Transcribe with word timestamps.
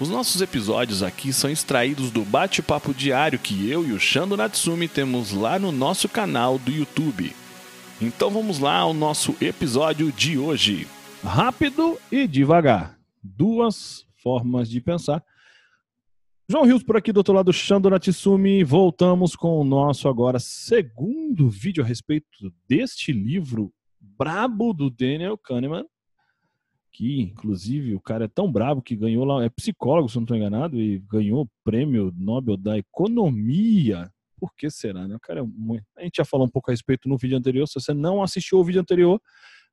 Os 0.00 0.08
nossos 0.08 0.40
episódios 0.40 1.02
aqui 1.02 1.32
são 1.32 1.50
extraídos 1.50 2.12
do 2.12 2.24
bate-papo 2.24 2.94
diário 2.94 3.36
que 3.36 3.68
eu 3.68 3.84
e 3.84 3.90
o 3.90 3.98
Shando 3.98 4.36
Natsumi 4.36 4.86
temos 4.86 5.32
lá 5.32 5.58
no 5.58 5.72
nosso 5.72 6.08
canal 6.08 6.56
do 6.56 6.70
YouTube. 6.70 7.32
Então 8.00 8.30
vamos 8.30 8.60
lá 8.60 8.76
ao 8.76 8.94
nosso 8.94 9.34
episódio 9.40 10.12
de 10.12 10.38
hoje. 10.38 10.86
Rápido 11.20 11.98
e 12.12 12.28
devagar. 12.28 12.96
Duas 13.20 14.06
formas 14.22 14.70
de 14.70 14.80
pensar. 14.80 15.20
João 16.48 16.64
Rios 16.64 16.84
por 16.84 16.96
aqui 16.96 17.12
do 17.12 17.18
outro 17.18 17.34
lado, 17.34 17.52
Shando 17.52 17.90
Natsumi. 17.90 18.62
Voltamos 18.62 19.34
com 19.34 19.60
o 19.60 19.64
nosso 19.64 20.08
agora 20.08 20.38
segundo 20.38 21.50
vídeo 21.50 21.82
a 21.82 21.86
respeito 21.86 22.54
deste 22.68 23.12
livro 23.12 23.72
brabo 24.00 24.72
do 24.72 24.90
Daniel 24.90 25.36
Kahneman 25.36 25.84
aqui, 26.88 27.20
inclusive, 27.20 27.94
o 27.94 28.00
cara 28.00 28.24
é 28.24 28.28
tão 28.28 28.50
bravo 28.50 28.82
que 28.82 28.96
ganhou 28.96 29.24
lá, 29.24 29.44
é 29.44 29.48
psicólogo, 29.48 30.08
se 30.08 30.16
não 30.16 30.24
estou 30.24 30.36
enganado, 30.36 30.80
e 30.80 30.98
ganhou 31.00 31.42
o 31.42 31.50
prêmio 31.64 32.12
Nobel 32.16 32.56
da 32.56 32.78
Economia. 32.78 34.10
Por 34.38 34.54
que 34.54 34.70
será, 34.70 35.06
né? 35.06 35.16
O 35.16 35.20
cara 35.20 35.40
é 35.40 35.42
muito... 35.42 35.84
A 35.96 36.02
gente 36.02 36.16
já 36.16 36.24
falou 36.24 36.46
um 36.46 36.50
pouco 36.50 36.70
a 36.70 36.72
respeito 36.72 37.08
no 37.08 37.16
vídeo 37.16 37.36
anterior. 37.36 37.66
Se 37.66 37.74
você 37.74 37.92
não 37.92 38.22
assistiu 38.22 38.58
o 38.58 38.64
vídeo 38.64 38.80
anterior, 38.80 39.20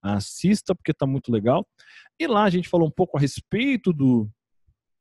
assista, 0.02 0.76
porque 0.76 0.92
está 0.92 1.06
muito 1.06 1.32
legal. 1.32 1.66
E 2.20 2.28
lá 2.28 2.44
a 2.44 2.50
gente 2.50 2.70
falou 2.70 2.88
um 2.88 2.92
pouco 2.92 3.18
a 3.18 3.20
respeito 3.20 3.94
do, 3.94 4.30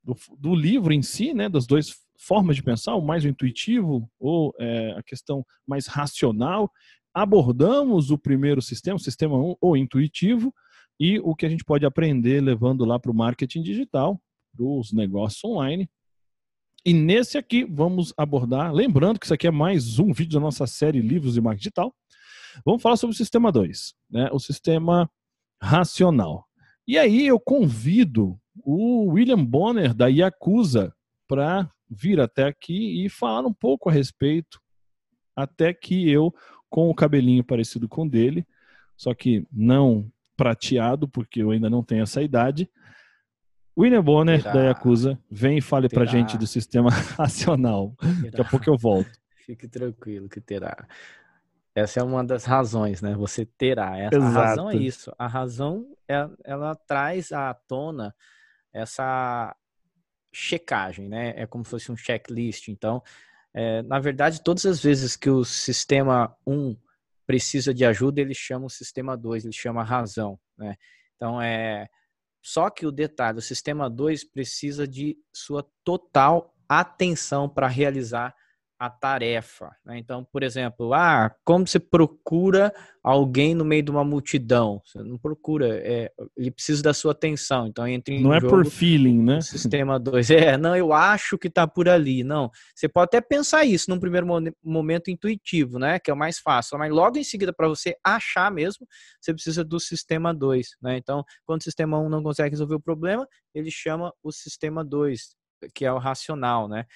do, 0.03 0.15
do 0.39 0.55
livro 0.55 0.93
em 0.93 1.03
si, 1.03 1.33
né? 1.33 1.49
Das 1.49 1.67
duas 1.67 1.95
formas 2.19 2.57
de 2.57 2.63
pensar, 2.63 2.95
o 2.95 3.05
mais 3.05 3.25
intuitivo 3.25 4.09
ou 4.19 4.55
é, 4.59 4.93
a 4.93 5.03
questão 5.03 5.45
mais 5.67 5.87
racional. 5.87 6.71
Abordamos 7.13 8.11
o 8.11 8.19
primeiro 8.19 8.61
sistema, 8.61 8.97
o 8.97 9.01
sistema 9.01 9.37
1, 9.37 9.57
ou 9.61 9.77
intuitivo, 9.77 10.53
e 10.99 11.19
o 11.21 11.35
que 11.35 11.47
a 11.47 11.49
gente 11.49 11.65
pode 11.65 11.85
aprender 11.85 12.41
levando 12.41 12.85
lá 12.85 12.99
para 12.99 13.11
o 13.11 13.15
marketing 13.15 13.63
digital, 13.63 14.21
para 14.55 14.65
os 14.65 14.93
negócios 14.93 15.43
online. 15.45 15.89
E 16.85 16.93
nesse 16.93 17.39
aqui 17.39 17.65
vamos 17.65 18.13
abordar, 18.17 18.73
lembrando 18.73 19.19
que 19.19 19.27
isso 19.27 19.35
aqui 19.35 19.47
é 19.47 19.51
mais 19.51 19.99
um 19.99 20.13
vídeo 20.13 20.35
da 20.35 20.41
nossa 20.41 20.67
série 20.67 21.01
Livros 21.01 21.35
de 21.35 21.41
Marketing 21.41 21.63
Digital. 21.63 21.95
Vamos 22.65 22.83
falar 22.83 22.97
sobre 22.97 23.15
o 23.15 23.17
sistema 23.17 23.51
2, 23.51 23.95
né? 24.11 24.29
o 24.33 24.39
sistema 24.39 25.11
racional. 25.61 26.47
E 26.87 26.99
aí 26.99 27.27
eu 27.27 27.41
convido 27.41 28.39
o 28.63 29.07
William 29.13 29.43
Bonner 29.43 29.95
da 29.95 30.07
Yakuza 30.07 30.95
para 31.27 31.71
vir 31.89 32.21
até 32.21 32.45
aqui 32.45 33.05
e 33.05 33.09
falar 33.09 33.47
um 33.47 33.53
pouco 33.53 33.89
a 33.89 33.93
respeito, 33.93 34.61
até 35.35 35.73
que 35.73 36.09
eu, 36.09 36.33
com 36.69 36.89
o 36.91 36.95
cabelinho 36.95 37.43
parecido 37.43 37.89
com 37.89 38.03
o 38.03 38.09
dele, 38.09 38.47
só 38.97 39.15
que 39.15 39.47
não 39.51 40.11
prateado, 40.37 41.09
porque 41.09 41.43
eu 41.43 41.51
ainda 41.51 41.71
não 41.71 41.83
tenho 41.83 42.03
essa 42.03 42.23
idade. 42.23 42.69
William 43.77 44.03
Bonner, 44.03 44.41
terá. 44.41 44.55
da 44.55 44.65
Yakuza, 44.67 45.19
vem 45.31 45.59
e 45.59 45.61
fale 45.61 45.89
terá. 45.89 46.03
pra 46.03 46.11
gente 46.11 46.39
do 46.39 46.47
sistema 46.47 46.91
racional. 47.19 47.95
Terá. 47.99 48.13
Daqui 48.23 48.41
a 48.41 48.45
pouco 48.45 48.71
eu 48.71 48.77
volto. 48.77 49.11
Fique 49.45 49.69
tranquilo 49.69 50.29
que 50.29 50.41
terá. 50.41 50.87
Essa 51.75 52.01
é 52.01 52.03
uma 52.05 52.25
das 52.25 52.45
razões, 52.45 53.03
né? 53.03 53.15
Você 53.15 53.45
terá. 53.45 53.95
A 53.95 54.29
razão 54.31 54.71
é 54.71 54.77
isso. 54.77 55.13
A 55.19 55.27
razão, 55.27 55.93
é, 56.09 56.29
ela 56.45 56.77
traz 56.77 57.33
à 57.33 57.53
tona 57.53 58.15
essa 58.73 59.55
checagem, 60.33 61.09
né? 61.09 61.35
É 61.37 61.47
como 61.47 61.65
se 61.65 61.71
fosse 61.71 61.91
um 61.91 61.97
checklist. 61.97 62.69
Então, 62.69 63.03
é, 63.53 63.83
na 63.83 63.99
verdade, 63.99 64.43
todas 64.43 64.65
as 64.67 64.81
vezes 64.81 65.17
que 65.17 65.29
o 65.29 65.45
sistema 65.45 66.37
1 66.47 66.77
precisa 67.27 67.73
de 67.73 67.85
ajuda, 67.85 68.21
ele 68.21 68.35
chama 68.35 68.67
o 68.67 68.71
sistema 68.71 69.17
2, 69.17 69.45
ele 69.45 69.53
chama 69.53 69.81
a 69.81 69.85
razão, 69.85 70.39
né? 70.57 70.77
Então 71.17 71.41
é 71.41 71.89
só 72.43 72.69
que 72.69 72.85
o 72.85 72.93
detalhe, 72.93 73.39
o 73.39 73.43
sistema 73.43 73.89
2 73.89 74.23
precisa 74.25 74.87
de 74.87 75.17
sua 75.33 75.67
total 75.83 76.55
atenção 76.69 77.49
para 77.49 77.67
realizar 77.67 78.35
a 78.85 78.91
tarefa. 78.91 79.71
Né? 79.85 79.99
Então, 79.99 80.27
por 80.31 80.43
exemplo, 80.43 80.93
ah, 80.93 81.35
como 81.45 81.67
você 81.67 81.79
procura 81.79 82.73
alguém 83.03 83.55
no 83.55 83.65
meio 83.65 83.83
de 83.83 83.91
uma 83.91 84.05
multidão? 84.05 84.81
Você 84.85 85.03
não 85.03 85.19
procura, 85.19 85.79
é, 85.83 86.13
ele 86.37 86.51
precisa 86.51 86.83
da 86.83 86.93
sua 86.93 87.13
atenção. 87.13 87.67
Então, 87.67 87.87
entre 87.87 88.21
não 88.21 88.35
é 88.35 88.41
por 88.41 88.67
feeling, 88.67 89.23
né? 89.23 89.41
Sistema 89.41 89.99
2. 89.99 90.31
É, 90.31 90.57
não, 90.57 90.77
eu 90.77 90.93
acho 90.93 91.39
que 91.39 91.49
está 91.49 91.67
por 91.67 91.89
ali. 91.89 92.23
Não, 92.23 92.51
você 92.75 92.89
pode 92.89 93.05
até 93.07 93.21
pensar 93.21 93.65
isso 93.65 93.89
num 93.89 93.99
primeiro 93.99 94.27
momento 94.63 95.11
intuitivo, 95.11 95.79
né? 95.79 95.99
Que 95.99 96.11
é 96.11 96.15
o 96.15 96.17
mais 96.17 96.39
fácil. 96.39 96.79
Mas 96.79 96.93
logo 96.93 97.19
em 97.19 97.25
seguida, 97.25 97.53
para 97.53 97.69
você 97.69 97.97
achar 98.05 98.51
mesmo, 98.51 98.87
você 99.21 99.33
precisa 99.33 99.65
do 99.65 99.81
sistema 99.81 100.35
2. 100.35 100.77
Né? 100.83 100.99
Então, 100.99 101.25
quando 101.47 101.61
o 101.61 101.65
sistema 101.65 101.99
1 101.99 102.07
um 102.07 102.09
não 102.09 102.23
consegue 102.23 102.51
resolver 102.51 102.75
o 102.75 102.81
problema, 102.81 103.27
ele 103.55 103.71
chama 103.71 104.13
o 104.23 104.31
sistema 104.31 104.85
2 104.85 105.35
que 105.75 105.85
é 105.85 105.93
o 105.93 105.99
racional, 105.99 106.69
né? 106.69 106.87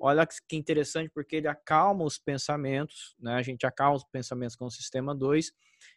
Olha 0.00 0.26
que 0.26 0.56
interessante, 0.56 1.10
porque 1.14 1.36
ele 1.36 1.48
acalma 1.48 2.04
os 2.04 2.18
pensamentos, 2.18 3.14
né? 3.20 3.34
A 3.34 3.42
gente 3.42 3.66
acalma 3.66 3.96
os 3.96 4.04
pensamentos 4.04 4.56
com 4.56 4.66
o 4.66 4.70
sistema 4.70 5.14
2 5.14 5.52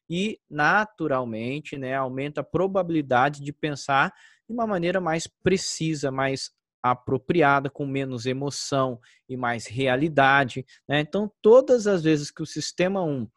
e, 0.09 0.39
naturalmente, 0.49 1.77
né, 1.77 1.95
aumenta 1.95 2.41
a 2.41 2.43
probabilidade 2.43 3.41
de 3.41 3.53
pensar 3.53 4.13
de 4.47 4.53
uma 4.53 4.67
maneira 4.67 4.99
mais 4.99 5.27
precisa, 5.27 6.11
mais 6.11 6.51
apropriada, 6.81 7.69
com 7.69 7.85
menos 7.85 8.25
emoção 8.25 8.99
e 9.27 9.35
mais 9.35 9.67
realidade, 9.67 10.65
né? 10.87 11.01
Então, 11.01 11.31
todas 11.41 11.87
as 11.87 12.03
vezes 12.03 12.31
que 12.31 12.41
o 12.41 12.45
sistema 12.45 13.03
1 13.03 13.27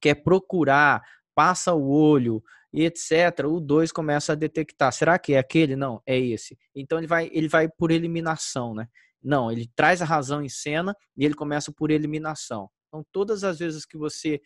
quer 0.00 0.16
procurar, 0.16 1.02
passa 1.34 1.72
o 1.74 1.88
olho, 1.90 2.42
e 2.74 2.84
etc. 2.84 3.46
O 3.46 3.60
2 3.60 3.92
começa 3.92 4.32
a 4.32 4.34
detectar, 4.34 4.92
será 4.92 5.16
que 5.16 5.34
é 5.34 5.38
aquele? 5.38 5.76
Não, 5.76 6.02
é 6.04 6.18
esse. 6.18 6.58
Então 6.74 6.98
ele 6.98 7.06
vai, 7.06 7.30
ele 7.32 7.46
vai 7.46 7.68
por 7.68 7.92
eliminação, 7.92 8.74
né? 8.74 8.88
Não, 9.22 9.50
ele 9.50 9.70
traz 9.76 10.02
a 10.02 10.04
razão 10.04 10.42
em 10.42 10.48
cena 10.48 10.94
e 11.16 11.24
ele 11.24 11.34
começa 11.34 11.72
por 11.72 11.92
eliminação. 11.92 12.68
Então 12.88 13.06
todas 13.12 13.44
as 13.44 13.60
vezes 13.60 13.86
que 13.86 13.96
você 13.96 14.40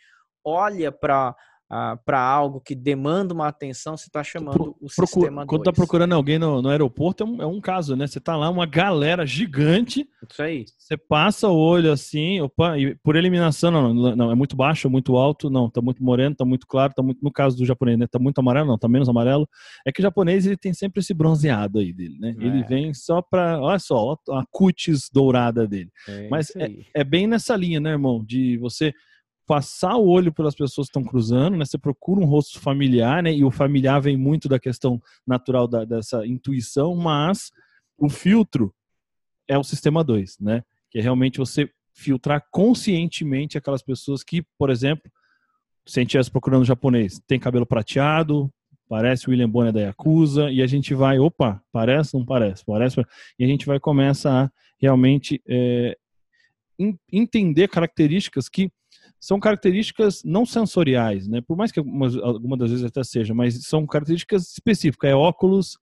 olha 0.45 0.93
para 0.93 1.35
ah, 1.71 1.99
para 2.03 2.19
algo 2.19 2.61
que 2.61 2.75
demanda 2.75 3.35
uma 3.35 3.47
atenção, 3.47 3.95
você 3.95 4.07
está 4.07 4.25
chamando 4.25 4.75
o 4.81 4.87
Procura, 4.89 5.07
sistema 5.07 5.47
Quando 5.47 5.61
está 5.61 5.73
procurando 5.73 6.15
alguém 6.15 6.39
no, 6.39 6.63
no 6.63 6.69
aeroporto, 6.71 7.25
é 7.25 7.27
um, 7.27 7.43
é 7.43 7.47
um, 7.47 7.61
caso, 7.61 7.95
né? 7.95 8.07
Você 8.07 8.19
está 8.19 8.35
lá, 8.37 8.49
uma 8.49 8.65
galera 8.65 9.27
gigante. 9.27 10.09
Isso 10.31 10.43
aí. 10.43 10.65
Você 10.79 10.97
passa 10.97 11.49
o 11.49 11.57
olho 11.57 11.93
assim, 11.93 12.41
opa, 12.41 12.79
e 12.79 12.95
por 12.97 13.17
eliminação, 13.17 13.71
não, 13.71 13.93
não, 13.93 14.17
não, 14.17 14.33
é 14.33 14.35
muito 14.35 14.57
baixo, 14.57 14.87
é 14.87 14.91
muito 14.91 15.17
alto, 15.17 15.51
não, 15.51 15.67
está 15.67 15.83
muito 15.83 16.03
moreno, 16.03 16.33
está 16.33 16.45
muito 16.45 16.67
claro, 16.67 16.95
tá 16.95 17.03
muito, 17.03 17.23
no 17.23 17.31
caso 17.31 17.57
do 17.59 17.67
japonês, 17.67 17.99
né? 17.99 18.07
Tá 18.07 18.19
muito 18.19 18.39
amarelo, 18.39 18.67
não, 18.67 18.77
está 18.77 18.89
menos 18.89 19.09
amarelo. 19.09 19.47
É 19.87 19.93
que 19.93 20.01
o 20.01 20.03
japonês, 20.03 20.47
ele 20.47 20.57
tem 20.57 20.73
sempre 20.73 21.01
esse 21.01 21.13
bronzeado 21.13 21.81
aí 21.81 21.93
dele, 21.93 22.17
né? 22.19 22.35
É. 22.39 22.45
Ele 22.45 22.63
vem 22.65 22.95
só 22.95 23.21
para, 23.21 23.61
olha 23.61 23.79
só, 23.79 24.17
a 24.31 24.45
cutis 24.51 25.11
dourada 25.13 25.69
dele. 25.69 25.91
É 26.09 26.29
Mas 26.31 26.51
é, 26.57 26.71
é 26.95 27.05
bem 27.05 27.27
nessa 27.27 27.55
linha, 27.55 27.79
né, 27.79 27.91
irmão? 27.91 28.25
De 28.25 28.57
você 28.57 28.95
passar 29.49 29.97
o 29.97 30.07
olho 30.07 30.31
pelas 30.31 30.55
pessoas 30.55 30.89
que 30.89 30.91
estão 30.91 31.03
cruzando, 31.03 31.57
né? 31.57 31.65
Você 31.65 31.79
procura 31.79 32.21
um 32.21 32.27
rosto 32.27 32.61
familiar, 32.61 33.23
né? 33.23 33.33
E 33.33 33.43
o 33.43 33.51
familiar 33.51 33.99
vem 33.99 34.15
muito 34.15 34.47
da 34.47 34.61
questão 34.61 35.01
natural 35.27 35.67
da, 35.67 35.87
dessa 35.87 36.27
intuição, 36.27 36.95
mas 36.95 37.51
o 37.97 38.11
filtro 38.11 38.75
é 39.49 39.57
o 39.57 39.65
sistema 39.65 40.05
2, 40.05 40.39
né? 40.39 40.63
Que 40.91 40.99
é 40.99 41.03
realmente 41.03 41.39
você 41.39 41.71
filtrar 41.95 42.47
conscientemente 42.51 43.57
aquelas 43.57 43.83
pessoas 43.83 44.23
que, 44.23 44.45
por 44.59 44.69
exemplo, 44.69 45.11
se 45.87 45.99
a 45.99 46.03
gente 46.03 46.11
estivesse 46.11 46.31
procurando 46.31 46.67
japonês, 46.67 47.19
tem 47.27 47.41
cabelo 47.41 47.65
prateado, 47.65 48.53
parece 48.87 49.29
o 49.29 49.31
William 49.31 49.49
Bonner 49.49 49.73
da 49.73 49.81
Yakuza, 49.81 50.51
e 50.51 50.61
a 50.61 50.67
gente 50.67 50.93
vai, 50.95 51.19
opa, 51.19 51.63
parece, 51.73 52.13
não 52.13 52.25
parece, 52.25 52.63
parece, 52.67 53.01
e 53.39 53.45
a 53.45 53.47
gente 53.47 53.65
vai 53.65 53.81
começar 53.81 54.45
a 54.45 54.51
realmente 54.79 55.43
é, 55.49 55.97
entender 57.11 57.69
características 57.69 58.47
que 58.47 58.71
são 59.21 59.41
características 59.41 60.23
não 60.25 60.47
sensoriais, 60.47 61.27
né? 61.27 61.41
Por 61.41 61.57
mais 61.57 61.73
que 61.73 61.79
algumas, 61.79 62.17
algumas 62.17 62.59
das 62.59 62.71
vezes 62.71 62.85
até 62.85 63.03
seja, 63.03 63.35
mas 63.35 63.63
são 63.65 63.87
características 63.87 64.53
específicas. 64.53 65.11
É 65.11 65.15
óculos, 65.15 65.79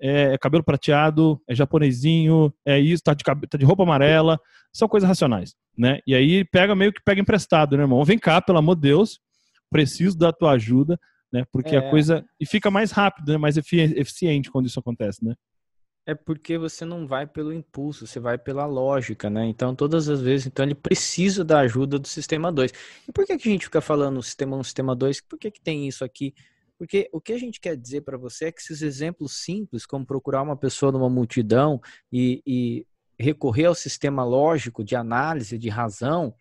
é, 0.00 0.34
é 0.34 0.38
cabelo 0.38 0.64
prateado, 0.64 1.40
é 1.46 1.54
japonesinho, 1.54 2.52
é 2.66 2.78
isso, 2.78 3.02
tá 3.02 3.14
de, 3.14 3.22
tá 3.24 3.58
de 3.58 3.64
roupa 3.64 3.82
amarela, 3.82 4.38
são 4.72 4.88
coisas 4.88 5.06
racionais, 5.06 5.54
né? 5.76 6.00
E 6.06 6.14
aí 6.14 6.44
pega 6.44 6.74
meio 6.74 6.92
que 6.92 7.02
pega 7.04 7.20
emprestado, 7.20 7.76
né, 7.76 7.82
irmão? 7.82 8.04
Vem 8.04 8.18
cá, 8.18 8.40
pelo 8.40 8.58
amor 8.58 8.74
de 8.74 8.82
Deus, 8.82 9.20
preciso 9.70 10.18
da 10.18 10.32
tua 10.32 10.52
ajuda, 10.52 10.98
né? 11.32 11.44
Porque 11.52 11.76
é. 11.76 11.78
a 11.78 11.90
coisa 11.90 12.24
e 12.40 12.46
fica 12.46 12.70
mais 12.70 12.90
rápido, 12.90 13.32
né? 13.32 13.38
Mais 13.38 13.56
eficiente 13.56 14.50
quando 14.50 14.66
isso 14.66 14.80
acontece, 14.80 15.24
né? 15.24 15.34
É 16.04 16.14
porque 16.14 16.58
você 16.58 16.84
não 16.84 17.06
vai 17.06 17.26
pelo 17.28 17.52
impulso, 17.52 18.06
você 18.06 18.18
vai 18.18 18.36
pela 18.36 18.66
lógica, 18.66 19.30
né? 19.30 19.46
Então, 19.46 19.74
todas 19.74 20.08
as 20.08 20.20
vezes, 20.20 20.46
então 20.46 20.64
ele 20.64 20.74
precisa 20.74 21.44
da 21.44 21.60
ajuda 21.60 21.96
do 21.96 22.08
sistema 22.08 22.50
2. 22.50 22.72
E 23.08 23.12
por 23.12 23.24
que, 23.24 23.38
que 23.38 23.48
a 23.48 23.52
gente 23.52 23.66
fica 23.66 23.80
falando 23.80 24.20
sistema 24.20 24.56
1, 24.56 24.64
sistema 24.64 24.96
2? 24.96 25.20
Por 25.20 25.38
que, 25.38 25.50
que 25.50 25.60
tem 25.60 25.86
isso 25.86 26.04
aqui? 26.04 26.34
Porque 26.76 27.08
o 27.12 27.20
que 27.20 27.32
a 27.32 27.38
gente 27.38 27.60
quer 27.60 27.76
dizer 27.76 28.00
para 28.00 28.18
você 28.18 28.46
é 28.46 28.52
que 28.52 28.60
esses 28.60 28.82
exemplos 28.82 29.44
simples, 29.44 29.86
como 29.86 30.04
procurar 30.04 30.42
uma 30.42 30.56
pessoa 30.56 30.90
numa 30.90 31.08
multidão 31.08 31.80
e, 32.10 32.42
e 32.44 32.86
recorrer 33.16 33.66
ao 33.66 33.74
sistema 33.74 34.24
lógico 34.24 34.82
de 34.82 34.96
análise, 34.96 35.56
de 35.56 35.68
razão, 35.68 36.34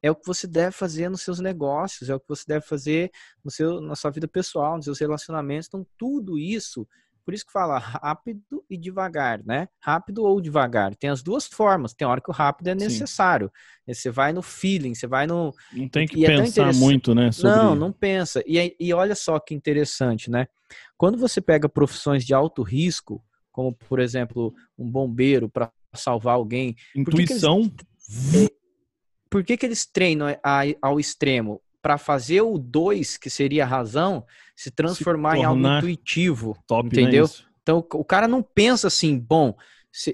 é 0.00 0.08
o 0.08 0.14
que 0.14 0.26
você 0.26 0.46
deve 0.46 0.70
fazer 0.70 1.08
nos 1.08 1.22
seus 1.22 1.40
negócios, 1.40 2.08
é 2.08 2.14
o 2.14 2.20
que 2.20 2.28
você 2.28 2.44
deve 2.46 2.64
fazer 2.64 3.10
no 3.44 3.50
seu, 3.50 3.80
na 3.80 3.96
sua 3.96 4.12
vida 4.12 4.28
pessoal, 4.28 4.76
nos 4.76 4.84
seus 4.84 5.00
relacionamentos. 5.00 5.66
Então, 5.66 5.84
tudo 5.98 6.38
isso 6.38 6.86
por 7.28 7.34
isso 7.34 7.44
que 7.44 7.52
fala 7.52 7.76
rápido 7.76 8.64
e 8.70 8.78
devagar, 8.78 9.44
né? 9.44 9.68
Rápido 9.78 10.24
ou 10.24 10.40
devagar. 10.40 10.94
Tem 10.94 11.10
as 11.10 11.22
duas 11.22 11.46
formas. 11.46 11.92
Tem 11.92 12.08
hora 12.08 12.22
que 12.22 12.30
o 12.30 12.32
rápido 12.32 12.68
é 12.68 12.74
necessário. 12.74 13.52
Sim. 13.84 13.92
Você 13.92 14.10
vai 14.10 14.32
no 14.32 14.40
feeling, 14.40 14.94
você 14.94 15.06
vai 15.06 15.26
no. 15.26 15.54
Não 15.70 15.90
tem 15.90 16.08
que 16.08 16.20
e 16.20 16.24
é 16.24 16.28
pensar 16.28 16.70
é 16.70 16.72
muito, 16.72 17.14
né? 17.14 17.30
Sobre... 17.30 17.54
Não, 17.54 17.74
não 17.74 17.92
pensa. 17.92 18.42
E, 18.46 18.74
e 18.80 18.94
olha 18.94 19.14
só 19.14 19.38
que 19.38 19.54
interessante, 19.54 20.30
né? 20.30 20.48
Quando 20.96 21.18
você 21.18 21.38
pega 21.38 21.68
profissões 21.68 22.24
de 22.24 22.32
alto 22.32 22.62
risco, 22.62 23.22
como 23.52 23.74
por 23.74 24.00
exemplo 24.00 24.54
um 24.78 24.90
bombeiro 24.90 25.50
para 25.50 25.70
salvar 25.94 26.36
alguém. 26.36 26.76
Intuição. 26.96 27.68
Por 27.68 27.76
que, 27.76 28.38
eles, 28.38 28.50
por 29.28 29.44
que, 29.44 29.56
que 29.58 29.66
eles 29.66 29.84
treinam 29.84 30.28
ao 30.80 30.98
extremo? 30.98 31.60
Para 31.88 31.96
fazer 31.96 32.42
o 32.42 32.58
2, 32.58 33.16
que 33.16 33.30
seria 33.30 33.64
a 33.64 33.66
razão, 33.66 34.22
se 34.54 34.70
transformar 34.70 35.36
se 35.36 35.38
em 35.38 35.44
algo 35.44 35.66
intuitivo. 35.66 36.54
Top, 36.66 36.84
né, 36.84 37.00
entendeu? 37.00 37.24
Né, 37.24 37.30
então 37.62 37.78
o 37.78 38.04
cara 38.04 38.28
não 38.28 38.42
pensa 38.42 38.88
assim, 38.88 39.18
bom, 39.18 39.54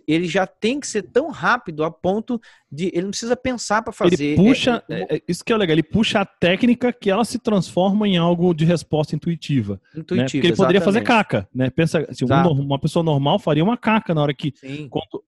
ele 0.07 0.29
já 0.29 0.47
tem 0.47 0.79
que 0.79 0.87
ser 0.87 1.03
tão 1.03 1.31
rápido 1.31 1.83
a 1.83 1.91
ponto 1.91 2.41
de 2.71 2.93
ele 2.95 3.03
não 3.03 3.11
precisa 3.11 3.35
pensar 3.35 3.83
para 3.83 3.93
fazer. 3.93 4.25
Ele 4.25 4.37
puxa, 4.37 4.85
é, 4.89 5.01
é, 5.01 5.17
é, 5.17 5.23
isso 5.27 5.45
que 5.45 5.53
é 5.53 5.57
legal, 5.57 5.75
ele 5.75 5.83
puxa 5.83 6.21
a 6.21 6.25
técnica 6.25 6.93
que 6.93 7.11
ela 7.11 7.25
se 7.25 7.41
transforma 7.41 8.07
em 8.07 8.17
algo 8.17 8.55
de 8.55 8.65
resposta 8.65 9.17
intuitiva. 9.17 9.81
Intuitiva, 9.97 10.15
né? 10.15 10.25
Porque 10.31 10.47
ele 10.47 10.57
poderia 10.57 10.81
fazer 10.81 11.01
caca, 11.01 11.49
né? 11.53 11.71
Pensa, 11.71 12.07
se 12.13 12.25
um, 12.25 12.29
uma 12.53 12.79
pessoa 12.79 13.03
normal 13.03 13.41
faria 13.41 13.65
uma 13.65 13.77
caca 13.77 14.15
na 14.15 14.23
hora 14.23 14.33
que 14.33 14.55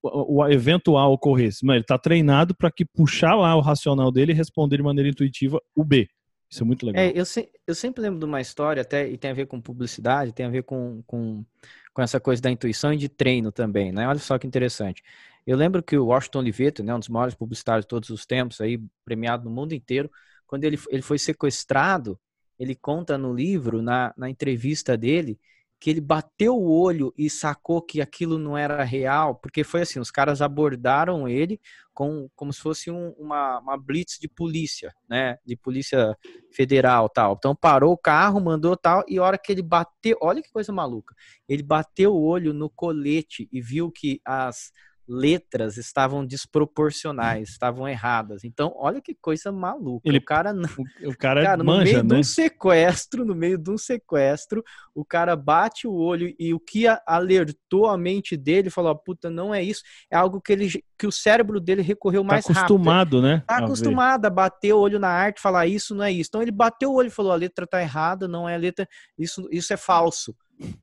o, 0.01 0.37
o, 0.37 0.47
evento 0.47 0.97
A 0.97 1.09
ocorresse, 1.09 1.67
mas 1.67 1.75
ele 1.75 1.83
está 1.83 1.99
treinado 1.99 2.55
para 2.55 2.71
que 2.71 2.85
puxar 2.85 3.35
lá 3.35 3.57
o 3.57 3.61
racional 3.61 4.13
dele 4.13 4.31
e 4.31 4.37
responder 4.37 4.77
de 4.77 4.85
maneira 4.85 5.11
intuitiva 5.11 5.61
o 5.75 5.83
B. 5.83 6.09
Isso 6.51 6.63
é 6.63 6.67
muito 6.67 6.87
legal. 6.87 7.03
É, 7.03 7.13
eu, 7.15 7.25
se, 7.25 7.51
eu 7.67 7.75
sempre 7.75 8.01
lembro 8.01 8.19
de 8.19 8.25
uma 8.25 8.41
história, 8.41 8.83
até, 8.83 9.09
e 9.09 9.19
tem 9.19 9.31
a 9.31 9.35
ver 9.35 9.47
com 9.47 9.61
publicidade, 9.61 10.33
tem 10.33 10.47
a 10.47 10.49
ver 10.51 10.63
com, 10.63 11.03
com, 11.07 11.45
com 11.93 12.03
essa 12.03 12.21
coisa 12.21 12.41
da 12.41 12.51
intuição 12.51 12.93
e 12.93 12.97
de 12.97 13.09
treino 13.09 13.51
também, 13.51 13.93
né? 13.93 14.07
Olha 14.07 14.19
só 14.19 14.39
que 14.39 14.47
interessante. 14.47 15.03
Eu 15.47 15.57
lembro 15.57 15.83
que 15.83 15.97
o 15.97 16.07
Washington 16.07 16.39
Oliveto, 16.41 16.83
né, 16.83 16.95
um 16.95 16.99
dos 16.99 17.09
maiores 17.09 17.35
publicitários 17.35 17.85
de 17.85 17.89
todos 17.89 18.11
os 18.11 18.27
tempos, 18.27 18.61
aí, 18.61 18.81
premiado 19.05 19.45
no 19.45 19.51
mundo 19.51 19.73
inteiro, 19.73 20.11
quando 20.47 20.65
ele, 20.65 20.79
ele 20.91 21.03
foi 21.03 21.19
sequestrado, 21.19 22.19
ele 22.59 22.75
conta 22.75 23.19
no 23.19 23.33
livro, 23.33 23.83
na, 23.83 24.13
na 24.17 24.31
entrevista 24.31 24.97
dele, 24.97 25.39
que 25.79 25.91
ele 25.91 26.01
bateu 26.01 26.57
o 26.57 26.71
olho 26.71 27.13
e 27.17 27.29
sacou 27.29 27.83
que 27.83 28.01
aquilo 28.01 28.39
não 28.39 28.57
era 28.57 28.83
real, 28.83 29.35
porque 29.35 29.63
foi 29.63 29.83
assim, 29.83 30.01
os 30.01 30.11
caras 30.11 30.41
abordaram 30.41 31.29
ele 31.29 31.61
com, 31.93 32.29
como 32.35 32.53
se 32.53 32.61
fosse 32.61 32.91
um, 32.91 33.11
uma, 33.19 33.59
uma 33.61 33.77
blitz 33.77 34.19
de 34.19 34.29
polícia, 34.29 34.95
né, 35.09 35.39
de 35.45 35.57
polícia 35.57 36.17
federal 36.53 37.09
tal. 37.09 37.35
Então 37.39 37.55
parou 37.55 37.93
o 37.93 37.99
carro, 37.99 38.41
mandou 38.41 38.77
tal, 38.77 39.05
e 39.07 39.19
a 39.19 39.23
hora 39.23 39.39
que 39.39 39.53
ele 39.53 39.63
bateu, 39.63 40.17
olha 40.21 40.43
que 40.43 40.51
coisa 40.51 40.73
maluca, 40.73 41.15
ele 41.49 41.63
bateu 41.63 42.15
o 42.15 42.23
olho 42.23 42.53
no 42.53 42.71
colete 42.71 43.49
e 43.53 43.61
viu 43.61 43.91
que 43.91 44.21
as 44.25 44.73
letras 45.09 45.77
estavam 45.77 46.27
desproporcionais, 46.27 47.51
estavam 47.51 47.89
erradas. 47.89 48.45
Então, 48.45 48.73
olha 48.77 49.01
que 49.01 49.15
coisa 49.15 49.53
maluca. 49.53 50.09
Ele, 50.09 50.19
o 50.19 50.25
cara 50.25 50.53
não, 50.53 50.69
o 51.05 51.17
cara, 51.17 51.43
cara 51.43 51.63
manja, 51.63 51.79
no 51.79 51.85
meio 51.85 52.03
né? 52.03 52.15
de 52.15 52.15
um 52.15 52.23
sequestro, 52.23 53.25
no 53.25 53.35
meio 53.35 53.59
de 53.59 53.71
um 53.71 53.79
sequestro, 53.79 54.65
o 54.95 55.05
cara 55.05 55.37
bate 55.37 55.87
o 55.87 55.95
olho 55.95 56.35
e 56.39 56.53
o 56.53 56.61
que 56.61 56.85
alertou 57.07 57.87
a 57.87 57.97
mente 57.97 58.37
dele, 58.37 58.71
falou: 58.71 58.95
"Puta, 58.97 59.31
não 59.31 59.55
é 59.55 59.63
isso". 59.63 59.83
É 60.11 60.17
algo 60.17 60.41
que 60.41 60.53
ele 60.53 60.69
que 60.99 61.07
o 61.07 61.13
cérebro 61.13 61.61
dele 61.61 61.83
recorreu 61.83 62.23
tá 62.23 62.29
mais 62.29 62.45
tá 62.45 62.53
acostumado, 62.53 63.21
rápido. 63.21 63.23
né? 63.23 63.43
Tá 63.47 63.59
acostumado 63.59 64.25
a 64.25 64.31
bater 64.31 64.73
o 64.73 64.79
olho 64.79 64.99
na 64.99 65.09
arte, 65.09 65.41
falar 65.41 65.67
isso 65.67 65.95
não 65.95 66.05
é 66.05 66.11
isso. 66.11 66.29
Então 66.29 66.43
ele 66.43 66.51
bateu 66.51 66.91
o 66.91 66.95
olho 66.95 67.09
e 67.09 67.11
falou: 67.11 67.33
"A 67.33 67.37
letra 67.37 67.67
tá 67.67 67.81
errada, 67.81 68.27
não 68.27 68.49
é 68.49 68.55
a 68.55 68.59
letra, 68.59 68.89
isso 69.19 69.47
isso 69.51 69.73
é 69.73 69.77
falso". 69.77 70.35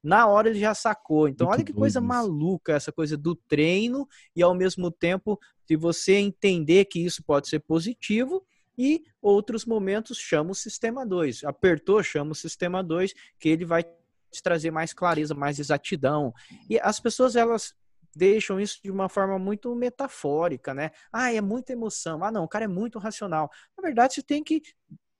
Na 0.03 0.27
hora 0.27 0.49
ele 0.49 0.59
já 0.59 0.73
sacou. 0.73 1.27
Então, 1.27 1.47
Muito 1.47 1.57
olha 1.57 1.65
que 1.65 1.73
coisa 1.73 1.99
isso. 1.99 2.07
maluca 2.07 2.73
essa 2.73 2.91
coisa 2.91 3.17
do 3.17 3.35
treino 3.35 4.07
e 4.35 4.43
ao 4.43 4.53
mesmo 4.53 4.91
tempo 4.91 5.39
de 5.67 5.75
você 5.75 6.15
entender 6.15 6.85
que 6.85 6.99
isso 6.99 7.23
pode 7.23 7.47
ser 7.47 7.59
positivo 7.59 8.45
e 8.77 9.03
outros 9.21 9.65
momentos 9.65 10.17
chama 10.17 10.51
o 10.51 10.55
sistema 10.55 11.05
2. 11.05 11.43
Apertou, 11.43 12.01
chama 12.03 12.31
o 12.31 12.35
sistema 12.35 12.83
2, 12.83 13.13
que 13.39 13.49
ele 13.49 13.65
vai 13.65 13.83
te 13.83 14.41
trazer 14.41 14.71
mais 14.71 14.93
clareza, 14.93 15.35
mais 15.35 15.59
exatidão. 15.59 16.33
E 16.69 16.79
as 16.79 16.99
pessoas 16.99 17.35
elas 17.35 17.73
deixam 18.15 18.59
isso 18.59 18.79
de 18.83 18.91
uma 18.91 19.09
forma 19.09 19.39
muito 19.39 19.73
metafórica, 19.75 20.73
né? 20.73 20.91
Ah, 21.11 21.33
é 21.33 21.41
muita 21.41 21.73
emoção. 21.73 22.23
Ah, 22.23 22.31
não, 22.31 22.43
o 22.43 22.47
cara 22.47 22.65
é 22.65 22.67
muito 22.67 22.99
racional. 22.99 23.49
Na 23.77 23.83
verdade, 23.83 24.15
você 24.15 24.23
tem 24.23 24.43
que 24.43 24.61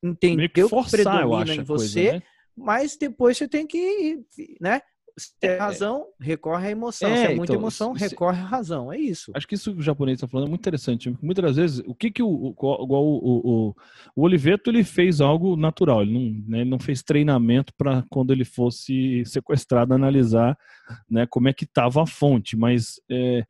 entender 0.04 0.50
que 0.50 0.68
forçar, 0.68 0.82
o 0.82 0.84
que 0.84 0.92
predomina 0.92 1.56
em 1.56 1.64
você, 1.64 2.04
coisa, 2.04 2.20
né? 2.20 2.24
Mas 2.56 2.98
depois 2.98 3.38
você 3.38 3.48
tem 3.48 3.66
que, 3.66 4.24
né? 4.60 4.82
Se 5.18 5.32
tem 5.40 5.52
é, 5.52 5.54
é. 5.54 5.58
razão, 5.58 6.08
recorre 6.20 6.68
à 6.68 6.72
emoção. 6.72 7.10
É, 7.10 7.16
se 7.16 7.24
é 7.26 7.36
muita 7.36 7.54
então, 7.54 7.62
emoção, 7.62 7.94
recorre 7.94 8.40
à 8.40 8.46
razão. 8.46 8.92
É 8.92 8.98
isso. 8.98 9.32
Acho 9.36 9.48
que 9.48 9.54
isso 9.54 9.72
que 9.72 9.80
o 9.80 9.84
japonês 9.84 10.18
está 10.18 10.28
falando 10.28 10.48
é 10.48 10.50
muito 10.50 10.62
interessante. 10.62 11.16
Muitas 11.22 11.44
das 11.46 11.56
vezes, 11.56 11.84
o 11.86 11.94
que, 11.94 12.10
que 12.10 12.24
o, 12.24 12.28
o, 12.28 12.56
o, 12.58 13.68
o, 13.70 13.76
o 14.16 14.22
Oliveto 14.24 14.72
ele 14.72 14.84
fez 14.84 15.22
algo 15.22 15.56
natural. 15.56 16.02
Ele 16.02 16.14
não, 16.14 16.50
né, 16.50 16.62
ele 16.62 16.70
não 16.70 16.80
fez 16.80 17.04
treinamento 17.04 17.72
para 17.78 18.04
quando 18.10 18.34
ele 18.34 18.44
fosse 18.44 19.24
sequestrado 19.26 19.94
analisar 19.94 20.58
né, 21.10 21.28
como 21.28 21.48
é 21.48 21.54
que 21.54 21.66
estava 21.66 22.02
a 22.02 22.08
fonte. 22.08 22.58
Mas, 22.58 23.00
é, 23.10 23.46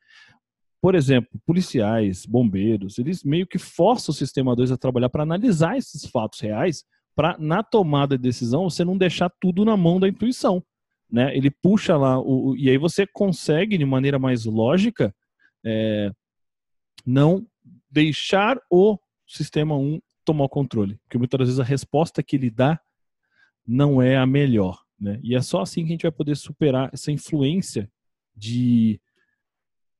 por 0.81 0.95
exemplo, 0.95 1.39
policiais, 1.45 2.25
bombeiros, 2.25 2.97
eles 2.99 3.23
meio 3.23 3.47
que 3.47 3.57
forçam 3.57 4.11
o 4.11 4.15
sistema 4.15 4.53
2 4.53 4.69
a 4.73 4.77
trabalhar 4.77 5.07
para 5.07 5.23
analisar 5.23 5.77
esses 5.77 6.05
fatos 6.05 6.41
reais 6.41 6.83
para 7.15 7.37
na 7.37 7.63
tomada 7.63 8.17
de 8.17 8.23
decisão 8.23 8.69
você 8.69 8.83
não 8.83 8.97
deixar 8.97 9.29
tudo 9.39 9.63
na 9.63 9.77
mão 9.77 9.99
da 9.99 10.07
intuição, 10.07 10.63
né? 11.11 11.35
Ele 11.35 11.51
puxa 11.51 11.95
lá 11.95 12.19
o, 12.19 12.55
e 12.55 12.69
aí 12.69 12.77
você 12.77 13.05
consegue 13.05 13.77
de 13.77 13.85
maneira 13.85 14.17
mais 14.17 14.45
lógica 14.45 15.13
é, 15.63 16.11
não 17.05 17.45
deixar 17.89 18.59
o 18.69 18.97
sistema 19.27 19.77
1 19.77 19.99
tomar 20.25 20.45
o 20.45 20.49
controle, 20.49 20.97
porque 21.03 21.17
muitas 21.17 21.39
vezes 21.39 21.59
a 21.59 21.63
resposta 21.63 22.23
que 22.23 22.35
ele 22.35 22.49
dá 22.49 22.79
não 23.65 24.01
é 24.01 24.17
a 24.17 24.25
melhor, 24.25 24.81
né? 24.99 25.19
E 25.23 25.35
é 25.35 25.41
só 25.41 25.61
assim 25.61 25.81
que 25.81 25.87
a 25.87 25.91
gente 25.91 26.03
vai 26.03 26.11
poder 26.11 26.35
superar 26.35 26.89
essa 26.93 27.11
influência 27.11 27.89
de 28.35 28.99